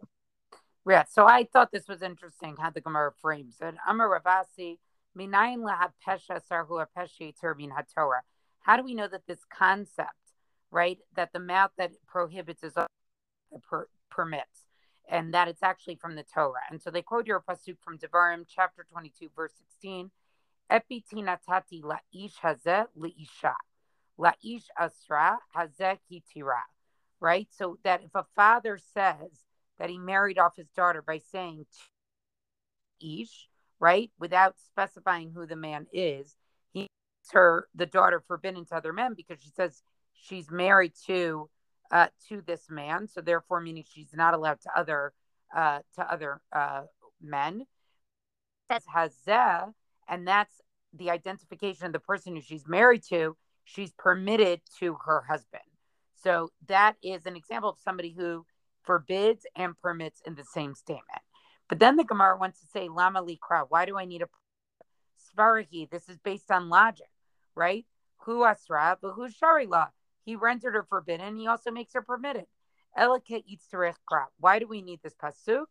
Yeah, 0.88 1.04
so 1.10 1.26
I 1.26 1.44
thought 1.52 1.70
this 1.72 1.88
was 1.88 2.00
interesting 2.00 2.56
how 2.58 2.70
the 2.70 2.80
Gemara 2.80 3.12
frames 3.20 3.56
it. 3.60 3.74
Amar 3.86 4.08
Rav 4.08 4.26
Asi, 4.26 4.78
minayin 5.18 5.62
pesha 6.06 6.40
sarhu 6.50 6.84
apeshi 6.84 7.34
turbin 7.38 7.70
haTorah. 7.70 8.20
How 8.60 8.76
do 8.76 8.84
we 8.84 8.94
know 8.94 9.08
that 9.08 9.26
this 9.26 9.44
concept, 9.50 10.12
right, 10.70 10.98
that 11.14 11.32
the 11.32 11.40
mouth 11.40 11.72
that 11.76 11.92
prohibits 12.06 12.62
is 12.62 12.74
per- 13.68 13.88
permits? 14.10 14.65
And 15.08 15.34
that 15.34 15.48
it's 15.48 15.62
actually 15.62 15.96
from 15.96 16.16
the 16.16 16.24
Torah. 16.24 16.60
And 16.70 16.80
so 16.80 16.90
they 16.90 17.02
quote 17.02 17.26
your 17.26 17.40
pasuk 17.40 17.76
from 17.82 17.98
Devarim, 17.98 18.46
chapter 18.48 18.86
22, 18.90 19.30
verse 19.34 19.52
16. 19.58 20.10
Epitinatati 20.70 21.82
la'ish 21.82 22.34
hazeh 22.42 22.86
li'isha. 22.98 23.54
La'ish 24.18 24.66
asra 24.78 25.38
hazeh 25.56 25.98
kitira. 26.10 26.62
Right? 27.20 27.48
So 27.50 27.78
that 27.84 28.02
if 28.02 28.14
a 28.14 28.26
father 28.34 28.78
says 28.78 29.44
that 29.78 29.90
he 29.90 29.98
married 29.98 30.38
off 30.38 30.56
his 30.56 30.70
daughter 30.70 31.02
by 31.02 31.18
saying 31.18 31.66
ish, 33.00 33.48
right, 33.78 34.10
without 34.18 34.58
specifying 34.58 35.30
who 35.30 35.46
the 35.46 35.56
man 35.56 35.86
is, 35.92 36.34
he 36.72 36.88
her, 37.32 37.68
the 37.74 37.86
daughter, 37.86 38.22
forbidden 38.26 38.64
to 38.66 38.76
other 38.76 38.92
men 38.92 39.14
because 39.14 39.40
she 39.42 39.50
says 39.50 39.82
she's 40.14 40.50
married 40.50 40.92
to 41.06 41.48
uh, 41.90 42.08
to 42.28 42.42
this 42.46 42.68
man, 42.68 43.08
so 43.08 43.20
therefore 43.20 43.60
meaning 43.60 43.84
she's 43.86 44.14
not 44.14 44.34
allowed 44.34 44.60
to 44.62 44.70
other 44.76 45.12
uh, 45.54 45.80
to 45.94 46.12
other 46.12 46.40
uh, 46.52 46.82
men. 47.22 47.66
Says 48.70 48.82
hazeh, 48.94 49.72
and 50.08 50.26
that's 50.26 50.60
the 50.92 51.10
identification 51.10 51.86
of 51.86 51.92
the 51.92 52.00
person 52.00 52.34
who 52.34 52.42
she's 52.42 52.66
married 52.66 53.02
to. 53.10 53.36
She's 53.64 53.92
permitted 53.92 54.60
to 54.80 54.96
her 55.06 55.22
husband. 55.28 55.62
So 56.22 56.50
that 56.68 56.94
is 57.02 57.26
an 57.26 57.36
example 57.36 57.70
of 57.70 57.78
somebody 57.84 58.14
who 58.16 58.44
forbids 58.82 59.46
and 59.54 59.78
permits 59.80 60.20
in 60.26 60.34
the 60.34 60.44
same 60.44 60.74
statement. 60.74 61.22
But 61.68 61.78
then 61.80 61.96
the 61.96 62.04
Gemara 62.04 62.36
wants 62.38 62.60
to 62.60 62.66
say 62.66 62.88
lama 62.88 63.22
likra. 63.22 63.66
Why 63.68 63.86
do 63.86 63.98
I 63.98 64.04
need 64.04 64.22
a 64.22 64.28
svarahi? 65.36 65.90
This 65.90 66.08
is 66.08 66.18
based 66.18 66.50
on 66.50 66.68
logic, 66.68 67.10
right? 67.54 67.84
Who 68.24 68.44
asra, 68.44 68.98
but 69.00 69.12
who's 69.12 69.36
sharila? 69.36 69.88
He 70.26 70.34
rendered 70.34 70.74
her 70.74 70.82
forbidden. 70.82 71.36
He 71.36 71.46
also 71.46 71.70
makes 71.70 71.94
her 71.94 72.02
permitted. 72.02 72.46
Elike 72.98 73.44
eats 73.46 73.68
crop. 74.04 74.32
Why 74.40 74.58
do 74.58 74.66
we 74.66 74.82
need 74.82 75.00
this 75.02 75.14
pasuk? 75.14 75.66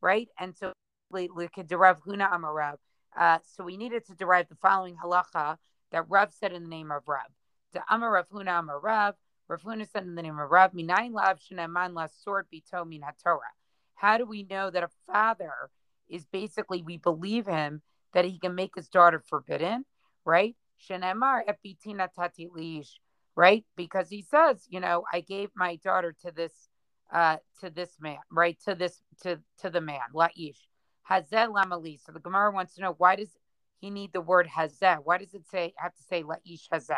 Right? 0.00 0.28
And 0.38 0.54
so 0.56 0.72
derive 1.12 2.02
huna 2.02 2.30
amarav. 2.32 2.76
Uh, 3.16 3.38
so 3.44 3.64
we 3.64 3.76
needed 3.76 4.04
to 4.06 4.14
derive 4.14 4.48
the 4.48 4.56
following 4.56 4.96
halacha 4.96 5.58
that 5.92 6.04
Rav 6.08 6.32
said 6.34 6.52
in 6.52 6.64
the 6.64 6.68
name 6.68 6.90
of 6.90 7.04
Rav. 7.06 7.30
The 7.72 7.82
amarav 7.88 8.24
huna 8.32 8.62
amarav. 8.62 9.14
Rav 9.48 9.62
Huna 9.62 9.88
said 9.88 10.02
in 10.02 10.16
the 10.16 10.22
name 10.22 10.38
of 10.38 10.50
Rav. 10.50 10.72
Minayin 10.72 11.12
lav 11.12 11.38
sheneman 11.38 11.94
la 11.94 12.06
sword 12.06 12.46
bito 12.52 12.86
min 12.86 13.02
haTorah. 13.02 13.54
How 13.94 14.18
do 14.18 14.24
we 14.24 14.42
know 14.44 14.70
that 14.70 14.82
a 14.82 14.90
father 15.06 15.70
is 16.08 16.24
basically 16.26 16.82
we 16.82 16.96
believe 16.96 17.46
him 17.46 17.82
that 18.12 18.24
he 18.24 18.38
can 18.38 18.54
make 18.56 18.74
his 18.74 18.88
daughter 18.88 19.20
forbidden, 19.20 19.84
right? 20.24 20.56
Shenemar 20.80 21.42
epitina 21.48 22.08
tati 22.12 22.48
lish 22.52 23.00
right? 23.36 23.64
Because 23.76 24.08
he 24.08 24.22
says, 24.22 24.66
you 24.68 24.80
know, 24.80 25.04
I 25.12 25.20
gave 25.20 25.50
my 25.54 25.76
daughter 25.76 26.14
to 26.22 26.30
this 26.30 26.52
uh 27.12 27.36
to 27.60 27.70
this 27.70 27.90
man, 28.00 28.18
right? 28.30 28.58
To 28.66 28.74
this 28.74 29.00
to 29.22 29.40
to 29.60 29.70
the 29.70 29.80
man, 29.80 30.00
Laish. 30.14 30.56
Hazeh 31.10 31.52
Lamali. 31.52 31.98
So 32.04 32.12
the 32.12 32.20
Gemara 32.20 32.52
wants 32.52 32.74
to 32.74 32.82
know 32.82 32.94
why 32.96 33.16
does 33.16 33.30
he 33.80 33.90
need 33.90 34.12
the 34.12 34.20
word 34.20 34.46
Hazeh? 34.46 34.98
Why 35.02 35.18
does 35.18 35.34
it 35.34 35.46
say 35.50 35.74
have 35.76 35.94
to 35.94 36.02
say 36.02 36.22
Laish 36.22 36.68
Hazeh? 36.72 36.94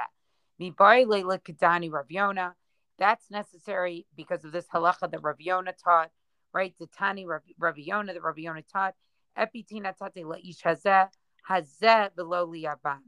Mibai 0.61 1.07
Leila 1.07 1.39
Kadani 1.39 1.91
Raviona. 1.91 2.53
That's 2.99 3.31
necessary 3.31 4.07
because 4.17 4.45
of 4.45 4.53
this 4.53 4.67
halacha 4.73 5.11
that 5.11 5.23
Raviona 5.23 5.73
taught, 5.83 6.11
right? 6.53 6.75
The 6.79 6.87
Tani 6.87 7.27
Raviona 7.27 8.13
that 8.13 8.23
Raviona 8.23 8.63
taught. 8.71 8.95
Epitina 9.37 9.97
tate 9.97 10.25
Laish 10.25 10.63
Hazeh. 10.63 11.09
Hazeh 11.49 12.15
below 12.15 12.47
liyaban. 12.47 13.01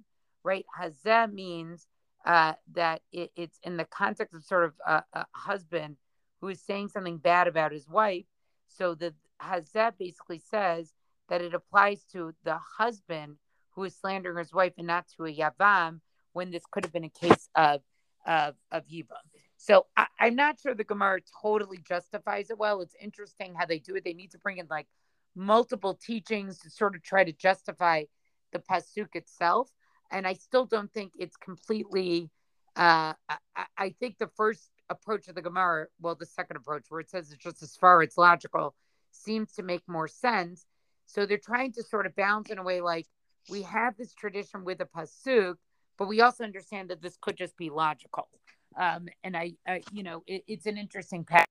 Right? 0.43 0.65
Hazeh 0.79 1.33
means 1.33 1.87
uh, 2.25 2.55
that 2.73 3.03
it, 3.13 3.31
it's 3.37 3.59
in 3.63 3.77
the 3.77 3.85
context 3.85 4.35
of 4.35 4.45
sort 4.45 4.65
of 4.65 4.73
a, 4.87 5.03
a, 5.13 5.27
husband 5.33 5.97
who 6.41 6.49
is 6.49 6.61
saying 6.61 6.89
something 6.89 7.19
bad 7.19 7.47
about 7.47 7.73
his 7.73 7.89
wife. 7.89 8.25
So 8.69 8.95
the 8.95 9.15
Hazeh 9.43 9.93
basically 9.99 10.39
says 10.39 10.93
that 11.29 11.43
it 11.43 11.55
applies 11.55 12.05
to 12.13 12.35
the 12.45 12.59
husband 12.79 13.37
who 13.73 13.85
is 13.85 13.97
slandering 13.97 14.39
his 14.39 14.53
wife 14.53 14.73
and 14.79 14.87
not 14.87 15.07
to 15.17 15.27
a 15.27 15.35
Yavam 15.35 16.01
when 16.33 16.51
this 16.51 16.65
could 16.71 16.85
have 16.85 16.93
been 16.93 17.05
a 17.05 17.09
case 17.09 17.49
of 17.55 17.83
of, 18.27 18.55
of 18.73 18.87
Yibam. 18.87 19.25
So 19.59 19.87
I, 19.97 20.07
am 20.21 20.35
not 20.35 20.59
sure 20.61 20.75
the 20.75 20.85
Gemara 20.85 21.21
totally 21.43 21.79
justifies 21.87 22.51
it 22.51 22.59
well. 22.59 22.81
It's 22.81 22.97
interesting 23.01 23.55
how 23.55 23.67
they 23.67 23.79
do 23.79 23.95
it. 23.97 24.05
They 24.05 24.15
need 24.15 24.31
to 24.31 24.39
bring 24.39 24.59
in 24.59 24.67
like 24.71 24.87
multiple 25.35 25.95
teachings 25.95 26.59
to 26.61 26.71
sort 26.71 26.95
of 26.95 27.03
try 27.03 27.25
to 27.25 27.33
justify 27.33 28.05
the 28.53 28.61
pasuk 28.61 29.15
itself 29.15 29.71
and 30.15 30.27
I 30.27 30.35
still 30.35 30.65
don't 30.65 30.91
think 30.93 31.13
it's 31.19 31.37
completely. 31.37 32.31
Uh, 32.77 33.13
I, 33.29 33.65
I 33.77 33.95
think 34.01 34.19
the 34.19 34.31
first 34.37 34.71
approach 34.89 35.29
of 35.29 35.35
the 35.35 35.43
Gemara, 35.43 35.87
well, 36.01 36.15
the 36.15 36.27
second 36.27 36.57
approach 36.57 36.85
where 36.89 37.01
it 37.01 37.11
says 37.11 37.31
it's 37.33 37.43
just 37.43 37.63
as 37.63 37.77
far 37.77 38.03
it's 38.03 38.17
logical, 38.17 38.75
seems 39.11 39.53
to 39.55 39.63
make 39.63 39.83
more 39.87 40.09
sense. 40.09 40.67
So 41.07 41.27
they're 41.27 41.39
trying 41.39 41.73
to 41.73 41.83
sort 41.83 42.07
of 42.07 42.17
balance 42.17 42.51
in 42.51 42.59
a 42.59 42.63
way 42.63 42.81
like 42.81 43.07
we 43.51 43.63
have 43.63 43.97
this 43.97 44.15
tradition 44.15 44.65
with 44.65 44.81
a 44.81 44.87
pasuk, 44.87 45.57
but 45.99 46.09
we 46.09 46.21
also 46.21 46.45
understand 46.45 46.91
that 46.91 47.03
this 47.03 47.19
could 47.21 47.37
just 47.37 47.57
be 47.57 47.71
logical. 47.71 48.29
Um, 48.77 49.09
and 49.23 49.37
I, 49.37 49.53
I 49.67 49.83
you 49.93 50.03
know, 50.03 50.23
it, 50.27 50.45
it's 50.47 50.67
an 50.67 50.79
interesting 50.79 51.25
path. 51.25 51.47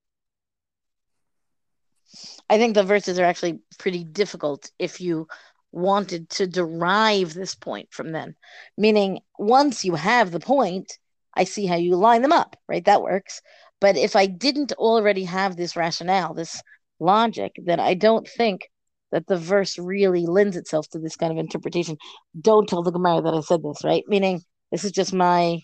I 2.50 2.58
think 2.58 2.76
the 2.76 2.84
verses 2.84 3.20
are 3.20 3.26
actually 3.26 3.60
pretty 3.78 4.04
difficult 4.04 4.72
if 4.80 5.02
you 5.02 5.28
wanted 5.74 6.30
to 6.30 6.48
derive 6.48 7.34
this 7.34 7.56
point 7.56 7.90
from 7.92 8.12
them. 8.12 8.36
Meaning, 8.78 9.20
once 9.38 9.84
you 9.84 9.96
have 9.96 10.32
the 10.32 10.40
point, 10.40 10.92
I 11.36 11.44
see 11.44 11.66
how 11.66 11.76
you 11.76 11.96
line 11.96 12.22
them 12.22 12.32
up, 12.32 12.56
right? 12.68 12.86
That 12.86 13.02
works. 13.02 13.42
But 13.82 13.98
if 13.98 14.16
I 14.16 14.28
didn't 14.28 14.72
already 14.74 15.26
have 15.26 15.58
this 15.58 15.76
rationale, 15.76 16.34
this 16.34 16.62
logic, 17.00 17.54
then 17.58 17.80
I 17.80 17.96
don't 17.96 18.28
think 18.28 18.70
that 19.12 19.28
the 19.28 19.38
verse 19.38 19.78
really 19.78 20.26
lends 20.26 20.56
itself 20.56 20.88
to 20.90 21.00
this 21.00 21.16
kind 21.16 21.32
of 21.32 21.38
interpretation. 21.38 21.98
Don't 22.40 22.70
tell 22.70 22.84
the 22.84 22.92
Gemara 22.92 23.22
that 23.22 23.34
I 23.34 23.42
said 23.42 23.62
this, 23.64 23.84
right? 23.84 24.04
Meaning, 24.08 24.42
this 24.72 24.84
is 24.84 24.92
just 24.92 25.14
my 25.14 25.60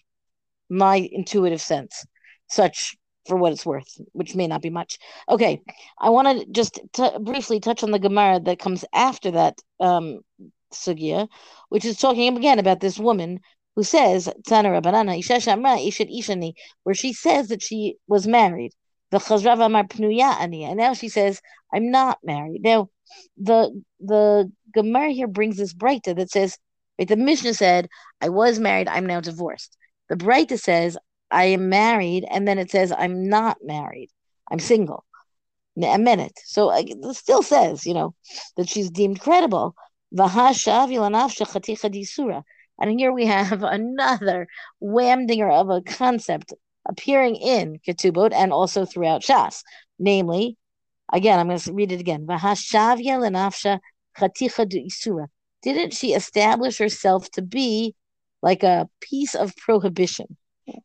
my 0.70 1.08
intuitive 1.12 1.62
sense. 1.62 2.06
Such 2.48 2.96
for 3.28 3.36
what 3.36 3.52
it's 3.52 3.66
worth, 3.66 4.00
which 4.14 4.36
may 4.36 4.48
not 4.48 4.62
be 4.62 4.70
much. 4.70 4.98
Okay, 5.30 5.62
I 6.00 6.10
want 6.10 6.40
to 6.40 6.46
just 6.52 6.80
t- 6.94 7.18
briefly 7.20 7.60
touch 7.60 7.84
on 7.84 7.92
the 7.92 8.00
Gemara 8.00 8.40
that 8.42 8.60
comes 8.60 8.86
after 8.94 9.32
that 9.32 9.60
um, 9.80 10.22
sugya, 10.74 11.28
which 11.70 11.86
is 11.86 11.98
talking 11.98 12.36
again 12.36 12.60
about 12.60 12.80
this 12.80 13.00
woman 13.00 13.40
who 13.76 13.84
says 13.84 14.30
Tana 14.48 14.70
Rabbanana 14.70 15.20
Isha 15.20 15.36
Shamra 15.36 15.78
Ishani, 15.88 16.54
where 16.84 16.96
she 16.96 17.14
says 17.14 17.48
that 17.50 17.62
she 17.62 17.98
was 18.08 18.28
married. 18.28 18.74
The 19.12 19.20
and 20.70 20.78
now 20.78 20.94
she 20.94 21.10
says 21.10 21.42
I'm 21.74 21.90
not 21.90 22.20
married. 22.24 22.62
Now, 22.62 22.90
the 23.38 23.82
the 24.00 24.52
Gemara 24.74 25.10
here 25.12 25.28
brings 25.28 25.58
this 25.58 25.74
breita 25.74 26.16
that 26.16 26.30
says, 26.30 26.58
right, 27.00 27.08
the 27.08 27.16
Mishnah 27.16 27.56
said 27.56 27.88
I 28.22 28.30
was 28.30 28.60
married, 28.60 28.88
I'm 28.88 29.08
now 29.08 29.20
divorced. 29.20 29.78
The 30.10 30.16
breita 30.16 30.60
says 30.60 30.98
I 31.32 31.46
am 31.46 31.70
married, 31.70 32.26
and 32.30 32.48
then 32.48 32.58
it 32.58 32.72
says 32.72 32.92
I'm 32.92 33.30
not 33.30 33.58
married. 33.64 34.10
I'm 34.50 34.60
single. 34.60 35.06
A 35.82 35.98
minute. 35.98 36.38
So 36.44 36.72
it 36.72 37.16
still 37.16 37.44
says, 37.44 37.86
you 37.86 37.94
know, 37.94 38.14
that 38.58 38.68
she's 38.68 38.90
deemed 38.90 39.22
credible. 39.22 39.76
And 42.82 43.00
here 43.00 43.14
we 43.14 43.26
have 43.26 43.64
another 43.64 44.48
whamdinger 44.82 45.52
of 45.52 45.70
a 45.70 45.82
concept 45.82 46.54
appearing 46.88 47.36
in 47.36 47.80
Ketubot 47.88 48.34
and 48.34 48.52
also 48.52 48.86
throughout 48.86 49.22
Shas. 49.22 49.64
Namely, 50.00 50.58
again, 51.14 51.40
I'm 51.40 51.48
going 51.48 51.60
to 51.60 51.74
read 51.74 51.92
it 51.92 52.00
again. 52.00 52.26
Didn't 55.62 55.94
she 55.94 56.14
establish 56.14 56.78
herself 56.78 57.32
to 57.32 57.42
be 57.42 57.96
like 58.42 58.64
a 58.64 58.90
piece 59.02 59.36
of 59.36 59.56
prohibition? 59.56 60.38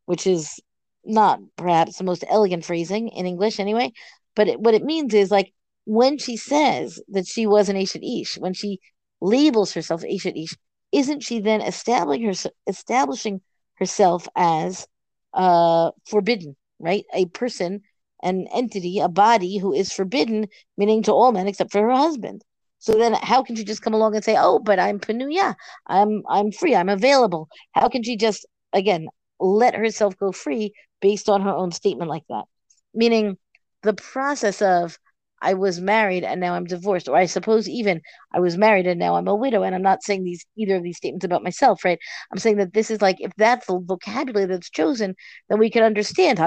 Which 0.07 0.27
is 0.27 0.61
not 1.05 1.41
perhaps 1.57 1.99
the 1.99 2.05
most 2.05 2.25
elegant 2.29 2.65
phrasing 2.65 3.09
in 3.09 3.27
English 3.27 3.61
anyway. 3.61 3.93
But 4.35 4.49
it, 4.49 4.61
what 4.61 4.75
it 4.75 4.83
means 4.85 5.15
is 5.15 5.31
like 5.31 5.53
when 5.85 6.19
she 6.19 6.37
says 6.37 7.01
that 7.09 7.27
she 7.27 7.47
was 7.47 7.69
an 7.69 7.77
Eshet 7.77 8.03
Ish, 8.03 8.39
when 8.39 8.55
she 8.55 8.81
labels 9.21 9.73
herself 9.73 10.03
Eshet 10.03 10.43
Ish, 10.43 10.57
isn't 10.93 11.23
she 11.23 11.41
then 11.41 11.61
establishing, 11.61 12.27
her, 12.27 12.51
establishing 12.67 13.41
herself 13.75 14.29
as 14.37 14.87
uh, 15.35 15.91
forbidden, 16.07 16.57
right? 16.79 17.05
A 17.13 17.27
person, 17.27 17.83
an 18.23 18.47
entity, 18.53 19.01
a 19.01 19.09
body 19.09 19.59
who 19.59 19.73
is 19.73 19.93
forbidden, 19.93 20.47
meaning 20.77 21.03
to 21.03 21.13
all 21.13 21.33
men 21.33 21.49
except 21.49 21.73
for 21.73 21.83
her 21.83 21.91
husband. 21.95 22.43
So 22.79 22.93
then, 22.93 23.15
how 23.15 23.43
can 23.43 23.57
she 23.57 23.65
just 23.65 23.83
come 23.83 23.95
along 23.95 24.15
and 24.15 24.25
say, 24.25 24.37
"Oh, 24.39 24.59
but 24.59 24.79
I'm 24.79 25.01
panuya, 25.01 25.55
I'm 25.87 26.23
I'm 26.29 26.53
free, 26.53 26.77
I'm 26.77 26.91
available"? 26.91 27.49
How 27.73 27.89
can 27.89 28.03
she 28.03 28.17
just 28.17 28.47
again 28.73 29.09
let 29.41 29.75
herself 29.75 30.17
go 30.17 30.33
free 30.33 30.73
based 31.01 31.29
on 31.29 31.43
her 31.43 31.51
own 31.51 31.73
statement 31.73 32.11
like 32.11 32.25
that. 32.29 32.45
Meaning 32.95 33.37
the 33.83 33.95
process 33.95 34.63
of 34.63 34.99
I 35.43 35.55
was 35.55 35.81
married 35.81 36.25
and 36.25 36.41
now 36.41 36.55
I'm 36.55 36.65
divorced, 36.65 37.09
or 37.09 37.17
I 37.17 37.27
suppose 37.27 37.69
even 37.69 38.01
I 38.33 38.41
was 38.41 38.57
married 38.57 38.87
and 38.87 38.99
now 38.99 39.17
I'm 39.17 39.29
a 39.29 39.35
widow. 39.35 39.63
And 39.63 39.75
I'm 39.75 39.83
not 39.83 40.03
saying 40.03 40.25
these 40.25 40.47
either 40.57 40.77
of 40.77 40.83
these 40.83 40.97
statements 40.97 41.25
about 41.25 41.43
myself, 41.43 41.85
right? 41.85 41.99
I'm 42.33 42.39
saying 42.39 42.57
that 42.57 42.73
this 42.73 42.91
is 42.91 43.03
like 43.03 43.17
if 43.21 43.33
that's 43.37 43.67
the 43.67 43.79
vocabulary 43.79 44.47
that's 44.47 44.71
chosen, 44.71 45.15
then 45.49 45.59
we 45.59 45.71
can 45.71 45.83
understand 45.83 46.39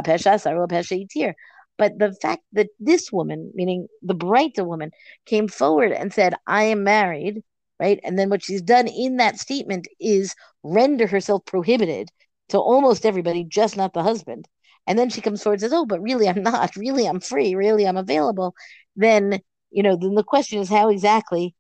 But 1.77 1.99
the 1.99 2.15
fact 2.21 2.41
that 2.53 2.69
this 2.79 3.11
woman, 3.11 3.51
meaning 3.53 3.87
the 4.01 4.15
breita 4.15 4.65
woman, 4.65 4.91
came 5.27 5.47
forward 5.47 5.91
and 5.91 6.11
said, 6.11 6.33
I 6.47 6.63
am 6.63 6.83
married, 6.83 7.43
right? 7.79 7.99
And 8.03 8.17
then 8.17 8.29
what 8.31 8.43
she's 8.43 8.63
done 8.63 8.87
in 8.87 9.17
that 9.17 9.37
statement 9.37 9.87
is 9.99 10.33
render 10.63 11.05
herself 11.05 11.45
prohibited 11.45 12.09
to 12.49 12.57
almost 12.59 13.05
everybody, 13.05 13.43
just 13.43 13.77
not 13.77 13.93
the 13.93 14.03
husband. 14.03 14.47
And 14.85 14.97
then 14.97 15.09
she 15.09 15.21
comes 15.21 15.43
forward 15.43 15.55
and 15.55 15.61
says, 15.61 15.73
Oh, 15.73 15.85
but 15.85 16.01
really 16.01 16.27
I'm 16.27 16.41
not. 16.43 16.75
Really 16.75 17.05
I'm 17.05 17.19
free. 17.19 17.55
Really 17.55 17.85
I'm 17.85 17.97
available. 17.97 18.55
Then, 18.95 19.41
you 19.69 19.83
know, 19.83 19.97
then 19.97 20.15
the 20.15 20.23
question 20.23 20.59
is 20.59 20.69
how 20.69 20.89
exactly 20.89 21.55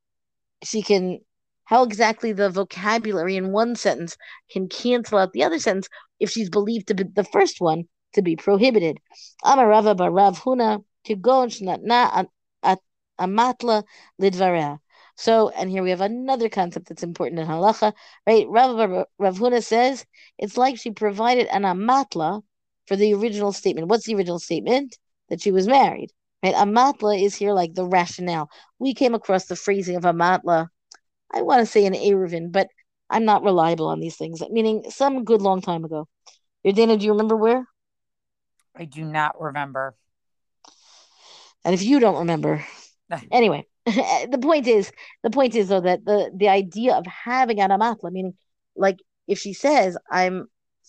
she 0.63 0.81
can 0.81 1.19
how 1.65 1.83
exactly 1.83 2.31
the 2.31 2.49
vocabulary 2.49 3.35
in 3.35 3.51
one 3.51 3.75
sentence 3.75 4.15
can 4.49 4.69
cancel 4.69 5.17
out 5.17 5.33
the 5.33 5.43
other 5.43 5.59
sentence 5.59 5.89
if 6.17 6.29
she's 6.29 6.49
believed 6.49 6.87
to 6.87 6.95
be 6.95 7.03
the 7.03 7.25
first 7.25 7.59
one 7.59 7.83
to 8.13 8.21
be 8.21 8.37
prohibited. 8.37 8.99
Amarava 9.43 9.93
barav 9.95 10.39
huna 10.39 10.81
na 11.83 12.23
amatla 13.19 13.83
lidvarea. 14.21 14.79
So, 15.17 15.49
and 15.49 15.69
here 15.69 15.83
we 15.83 15.89
have 15.89 16.01
another 16.01 16.47
concept 16.47 16.87
that's 16.87 17.03
important 17.03 17.39
in 17.39 17.47
halacha, 17.47 17.93
right? 18.25 18.45
Rav, 18.47 19.05
Rav 19.17 19.37
Huna 19.37 19.63
says 19.63 20.05
it's 20.37 20.57
like 20.57 20.77
she 20.77 20.91
provided 20.91 21.47
an 21.47 21.63
amatla 21.63 22.43
for 22.85 22.95
the 22.95 23.13
original 23.13 23.51
statement. 23.51 23.87
What's 23.87 24.05
the 24.05 24.15
original 24.15 24.39
statement? 24.39 24.97
That 25.29 25.41
she 25.41 25.51
was 25.51 25.67
married, 25.67 26.11
right? 26.41 26.55
Amatla 26.55 27.21
is 27.21 27.35
here 27.35 27.51
like 27.51 27.73
the 27.73 27.85
rationale. 27.85 28.49
We 28.79 28.93
came 28.93 29.13
across 29.13 29.45
the 29.45 29.57
phrasing 29.57 29.97
of 29.97 30.03
amatla 30.03 30.69
I 31.31 31.41
want 31.41 31.59
to 31.59 31.65
say 31.65 31.85
an 31.85 31.93
Eruvin, 31.93 32.51
but 32.51 32.69
I'm 33.09 33.25
not 33.25 33.43
reliable 33.43 33.87
on 33.87 33.99
these 33.99 34.15
things. 34.15 34.41
Meaning 34.49 34.83
some 34.89 35.23
good 35.23 35.41
long 35.41 35.61
time 35.61 35.83
ago. 35.83 36.07
Dana, 36.63 36.97
do 36.97 37.05
you 37.05 37.11
remember 37.11 37.35
where? 37.35 37.65
I 38.75 38.85
do 38.85 39.03
not 39.03 39.39
remember. 39.39 39.95
And 41.63 41.73
if 41.73 41.81
you 41.81 41.99
don't 41.99 42.19
remember, 42.19 42.65
anyway, 43.31 43.65
the 44.31 44.39
point 44.41 44.67
is, 44.67 44.91
the 45.23 45.29
point 45.29 45.55
is 45.55 45.69
though 45.69 45.81
that 45.81 46.03
the 46.05 46.31
the 46.35 46.49
idea 46.49 46.95
of 46.95 47.05
having 47.05 47.61
an 47.61 47.69
amatla, 47.71 48.11
meaning 48.11 48.33
like 48.75 48.99
if 49.27 49.39
she 49.39 49.53
says 49.53 49.97
I'm 50.11 50.47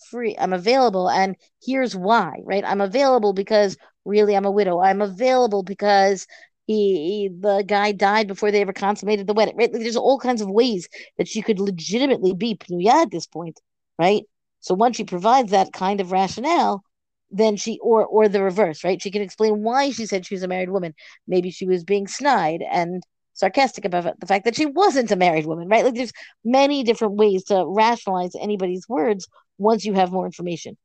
free, 0.09 0.35
I'm 0.37 0.53
available, 0.53 1.09
and 1.09 1.35
here's 1.63 1.95
why, 1.95 2.39
right? 2.43 2.63
I'm 2.65 2.81
available 2.81 3.33
because 3.33 3.77
really 4.05 4.35
I'm 4.35 4.45
a 4.45 4.51
widow. 4.51 4.81
I'm 4.81 5.01
available 5.01 5.63
because 5.63 6.27
he, 6.67 7.29
he, 7.29 7.29
the 7.39 7.63
guy 7.65 7.93
died 7.93 8.27
before 8.27 8.51
they 8.51 8.61
ever 8.61 8.73
consummated 8.73 9.27
the 9.27 9.33
wedding. 9.33 9.55
Right? 9.57 9.71
Like, 9.71 9.81
there's 9.81 9.95
all 9.95 10.19
kinds 10.19 10.41
of 10.41 10.49
ways 10.49 10.87
that 11.17 11.27
she 11.27 11.41
could 11.41 11.59
legitimately 11.59 12.33
be 12.33 12.55
pnuya 12.55 13.03
at 13.03 13.11
this 13.11 13.27
point, 13.27 13.59
right? 13.97 14.23
So 14.59 14.75
once 14.75 14.97
she 14.97 15.03
provides 15.05 15.51
that 15.51 15.73
kind 15.73 16.01
of 16.01 16.11
rationale, 16.11 16.83
then 17.31 17.55
she 17.55 17.79
or 17.81 18.05
or 18.05 18.27
the 18.27 18.43
reverse 18.43 18.83
right? 18.83 19.01
She 19.01 19.11
can 19.11 19.21
explain 19.21 19.63
why 19.63 19.91
she 19.91 20.05
said 20.05 20.25
she 20.25 20.35
was 20.35 20.43
a 20.43 20.47
married 20.47 20.69
woman. 20.69 20.93
Maybe 21.27 21.51
she 21.51 21.65
was 21.65 21.83
being 21.83 22.07
snide 22.07 22.63
and 22.71 23.03
sarcastic 23.33 23.85
about 23.85 24.19
the 24.19 24.25
fact 24.25 24.45
that 24.45 24.55
she 24.55 24.65
wasn't 24.65 25.11
a 25.11 25.15
married 25.15 25.45
woman 25.45 25.67
right? 25.69 25.85
Like 25.85 25.95
there's 25.95 26.11
many 26.43 26.83
different 26.83 27.15
ways 27.15 27.43
to 27.45 27.65
rationalize 27.67 28.35
anybody's 28.39 28.87
words 28.89 29.27
once 29.57 29.85
you 29.85 29.93
have 29.93 30.11
more 30.11 30.25
information. 30.25 30.77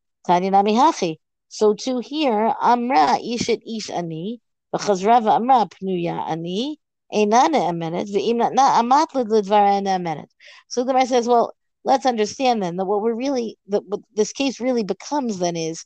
So 1.49 1.75
to 1.75 1.99
here 2.01 2.55
amra 2.61 3.19
ishat 3.23 3.61
ish 3.67 3.91
ani 3.91 4.41
v'chazrava 4.75 5.37
amra 5.37 5.67
pnuya 5.67 6.19
ani 6.29 6.79
so 7.13 7.25
the 10.85 10.93
man 10.93 11.07
says 11.07 11.29
well 11.29 11.53
let's 11.85 12.07
understand 12.07 12.63
then 12.63 12.77
that 12.77 12.87
what 12.87 13.03
we're 13.03 13.15
really 13.15 13.57
that 13.69 13.85
what 13.87 14.01
this 14.17 14.33
case 14.33 14.59
really 14.59 14.83
becomes 14.83 15.39
then 15.39 15.55
is 15.55 15.85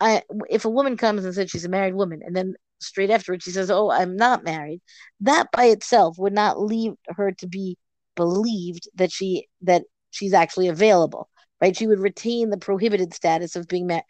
I, 0.00 0.22
if 0.50 0.64
a 0.64 0.70
woman 0.70 0.96
comes 0.96 1.24
and 1.24 1.34
says 1.34 1.50
she's 1.50 1.64
a 1.64 1.70
married 1.70 1.94
woman, 1.94 2.20
and 2.24 2.36
then 2.36 2.54
straight 2.80 3.10
afterwards 3.10 3.44
she 3.44 3.50
says, 3.50 3.70
oh, 3.70 3.90
I'm 3.90 4.16
not 4.16 4.44
married, 4.44 4.80
that 5.20 5.48
by 5.52 5.66
itself 5.66 6.18
would 6.18 6.34
not 6.34 6.60
leave 6.60 6.94
her 7.08 7.32
to 7.32 7.46
be 7.46 7.78
believed 8.14 8.88
that 8.94 9.12
she 9.12 9.46
that 9.62 9.82
she's 10.10 10.32
actually 10.32 10.68
available 10.68 11.28
right 11.60 11.76
she 11.76 11.86
would 11.86 11.98
retain 11.98 12.48
the 12.48 12.56
prohibited 12.56 13.12
status 13.12 13.54
of 13.54 13.68
being 13.68 13.86
ma- 13.86 14.00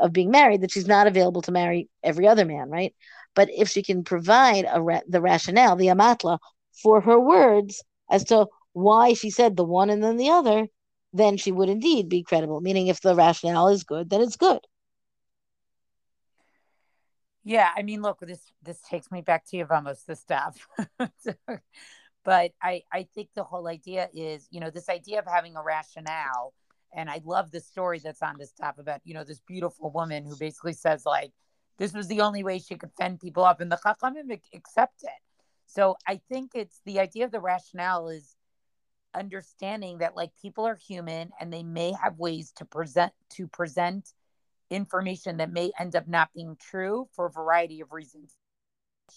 of 0.00 0.12
being 0.12 0.32
married 0.32 0.62
that 0.62 0.72
she's 0.72 0.88
not 0.88 1.06
available 1.06 1.42
to 1.42 1.52
marry 1.52 1.88
every 2.02 2.26
other 2.26 2.44
man 2.44 2.68
right 2.70 2.92
but 3.34 3.48
if 3.50 3.68
she 3.68 3.82
can 3.82 4.04
provide 4.04 4.66
ra- 4.78 5.00
the 5.08 5.20
rationale, 5.20 5.76
the 5.76 5.86
amatla, 5.86 6.38
for 6.82 7.00
her 7.00 7.18
words 7.18 7.82
as 8.10 8.24
to 8.24 8.46
why 8.72 9.14
she 9.14 9.30
said 9.30 9.56
the 9.56 9.64
one 9.64 9.90
and 9.90 10.02
then 10.02 10.16
the 10.16 10.30
other, 10.30 10.66
then 11.12 11.36
she 11.36 11.52
would 11.52 11.68
indeed 11.68 12.08
be 12.08 12.22
credible. 12.22 12.60
Meaning, 12.60 12.86
if 12.88 13.00
the 13.00 13.14
rationale 13.14 13.68
is 13.68 13.84
good, 13.84 14.10
then 14.10 14.20
it's 14.20 14.36
good. 14.36 14.60
Yeah, 17.44 17.70
I 17.76 17.82
mean, 17.82 18.02
look, 18.02 18.20
this 18.20 18.52
this 18.62 18.80
takes 18.82 19.10
me 19.10 19.20
back 19.20 19.44
to 19.46 19.56
Yevamos, 19.56 20.04
the 20.06 20.14
stuff. 20.16 20.66
but 22.24 22.52
I 22.62 22.82
I 22.92 23.08
think 23.14 23.30
the 23.34 23.44
whole 23.44 23.66
idea 23.68 24.08
is, 24.14 24.46
you 24.50 24.60
know, 24.60 24.70
this 24.70 24.88
idea 24.88 25.18
of 25.18 25.26
having 25.26 25.56
a 25.56 25.62
rationale, 25.62 26.54
and 26.94 27.10
I 27.10 27.20
love 27.24 27.50
the 27.50 27.60
story 27.60 27.98
that's 27.98 28.22
on 28.22 28.36
this 28.38 28.52
top 28.52 28.78
about, 28.78 29.00
you 29.04 29.14
know, 29.14 29.24
this 29.24 29.40
beautiful 29.40 29.90
woman 29.90 30.24
who 30.24 30.36
basically 30.36 30.74
says 30.74 31.04
like, 31.04 31.32
this 31.78 31.92
was 31.92 32.06
the 32.06 32.20
only 32.20 32.44
way 32.44 32.58
she 32.60 32.76
could 32.76 32.92
fend 32.96 33.20
people 33.20 33.44
up, 33.44 33.60
and 33.60 33.72
the 33.72 33.76
Chachamim 33.84 34.38
accept 34.54 35.02
it. 35.02 35.10
So 35.66 35.96
I 36.06 36.20
think 36.28 36.52
it's 36.54 36.80
the 36.84 37.00
idea 37.00 37.24
of 37.24 37.32
the 37.32 37.40
rationale 37.40 38.08
is 38.08 38.36
understanding 39.14 39.98
that 39.98 40.16
like 40.16 40.30
people 40.40 40.66
are 40.66 40.76
human 40.76 41.30
and 41.40 41.52
they 41.52 41.62
may 41.62 41.92
have 42.02 42.18
ways 42.18 42.52
to 42.56 42.64
present 42.64 43.12
to 43.30 43.46
present 43.48 44.12
information 44.74 45.38
that 45.38 45.52
may 45.52 45.72
end 45.78 45.96
up 45.96 46.08
not 46.08 46.30
being 46.34 46.56
true 46.60 47.08
for 47.14 47.26
a 47.26 47.30
variety 47.30 47.80
of 47.80 47.92
reasons. 47.92 48.34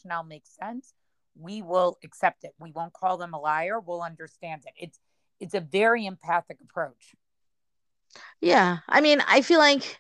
Now 0.04 0.24
makes 0.24 0.56
sense. 0.56 0.94
We 1.38 1.62
will 1.62 1.98
accept 2.04 2.44
it. 2.44 2.52
We 2.60 2.72
won't 2.72 2.94
call 2.94 3.18
them 3.18 3.34
a 3.34 3.40
liar. 3.40 3.80
We'll 3.80 4.02
understand 4.02 4.64
it. 4.66 4.74
It's 4.78 5.00
it's 5.40 5.54
a 5.54 5.60
very 5.60 6.06
empathic 6.06 6.58
approach. 6.62 7.14
Yeah, 8.40 8.78
I 8.88 9.02
mean, 9.02 9.22
I 9.28 9.42
feel 9.42 9.60
like 9.60 10.00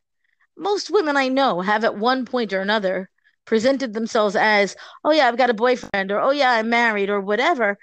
most 0.58 0.89
women 0.89 1.18
I 1.18 1.28
know 1.28 1.62
have 1.62 1.84
at 1.84 1.98
one 1.98 2.26
point 2.26 2.54
or 2.54 2.62
another 2.62 3.10
presented 3.46 3.94
themselves 3.94 4.36
as, 4.36 4.76
oh 5.04 5.12
yeah, 5.12 5.28
I've 5.28 5.38
got 5.38 5.50
a 5.50 5.54
boyfriend, 5.54 6.12
or 6.12 6.20
oh 6.20 6.32
yeah, 6.32 6.52
I'm 6.52 6.70
married, 6.70 7.10
or 7.10 7.20
whatever, 7.20 7.78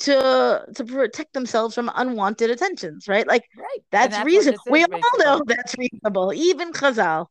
to 0.00 0.64
to 0.74 0.84
protect 0.84 1.32
themselves 1.32 1.74
from 1.74 1.90
unwanted 1.94 2.50
attentions, 2.50 3.08
right? 3.08 3.26
Like 3.26 3.44
right. 3.56 3.66
that's, 3.90 4.14
that's 4.14 4.26
reasonable. 4.26 4.62
We 4.70 4.84
all 4.84 4.88
basically. 4.90 5.24
know 5.24 5.42
that's 5.46 5.74
reasonable, 5.78 6.32
even 6.32 6.72
Chazal. 6.72 7.26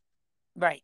Right. 0.56 0.84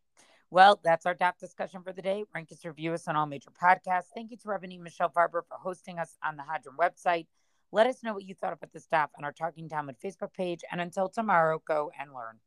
Well, 0.50 0.80
that's 0.84 1.04
our 1.04 1.14
top 1.14 1.38
discussion 1.38 1.82
for 1.82 1.92
the 1.92 2.00
day. 2.00 2.24
Rank 2.34 2.52
us, 2.52 2.64
review 2.64 2.92
us 2.92 3.08
on 3.08 3.16
all 3.16 3.26
major 3.26 3.50
podcasts. 3.50 4.04
Thank 4.14 4.30
you 4.30 4.36
to 4.36 4.48
Rabbanit 4.48 4.80
Michelle 4.80 5.10
Farber 5.10 5.42
for 5.48 5.56
hosting 5.60 5.98
us 5.98 6.16
on 6.24 6.36
the 6.36 6.44
Hadran 6.44 6.76
website. 6.78 7.26
Let 7.72 7.88
us 7.88 8.04
know 8.04 8.14
what 8.14 8.22
you 8.22 8.34
thought 8.34 8.52
about 8.52 8.72
the 8.72 8.78
stuff 8.78 9.10
on 9.18 9.24
our 9.24 9.32
Talking 9.32 9.68
Talmud 9.68 9.96
Facebook 10.02 10.32
page. 10.32 10.60
And 10.70 10.80
until 10.80 11.08
tomorrow, 11.08 11.60
go 11.66 11.90
and 11.98 12.12
learn. 12.12 12.38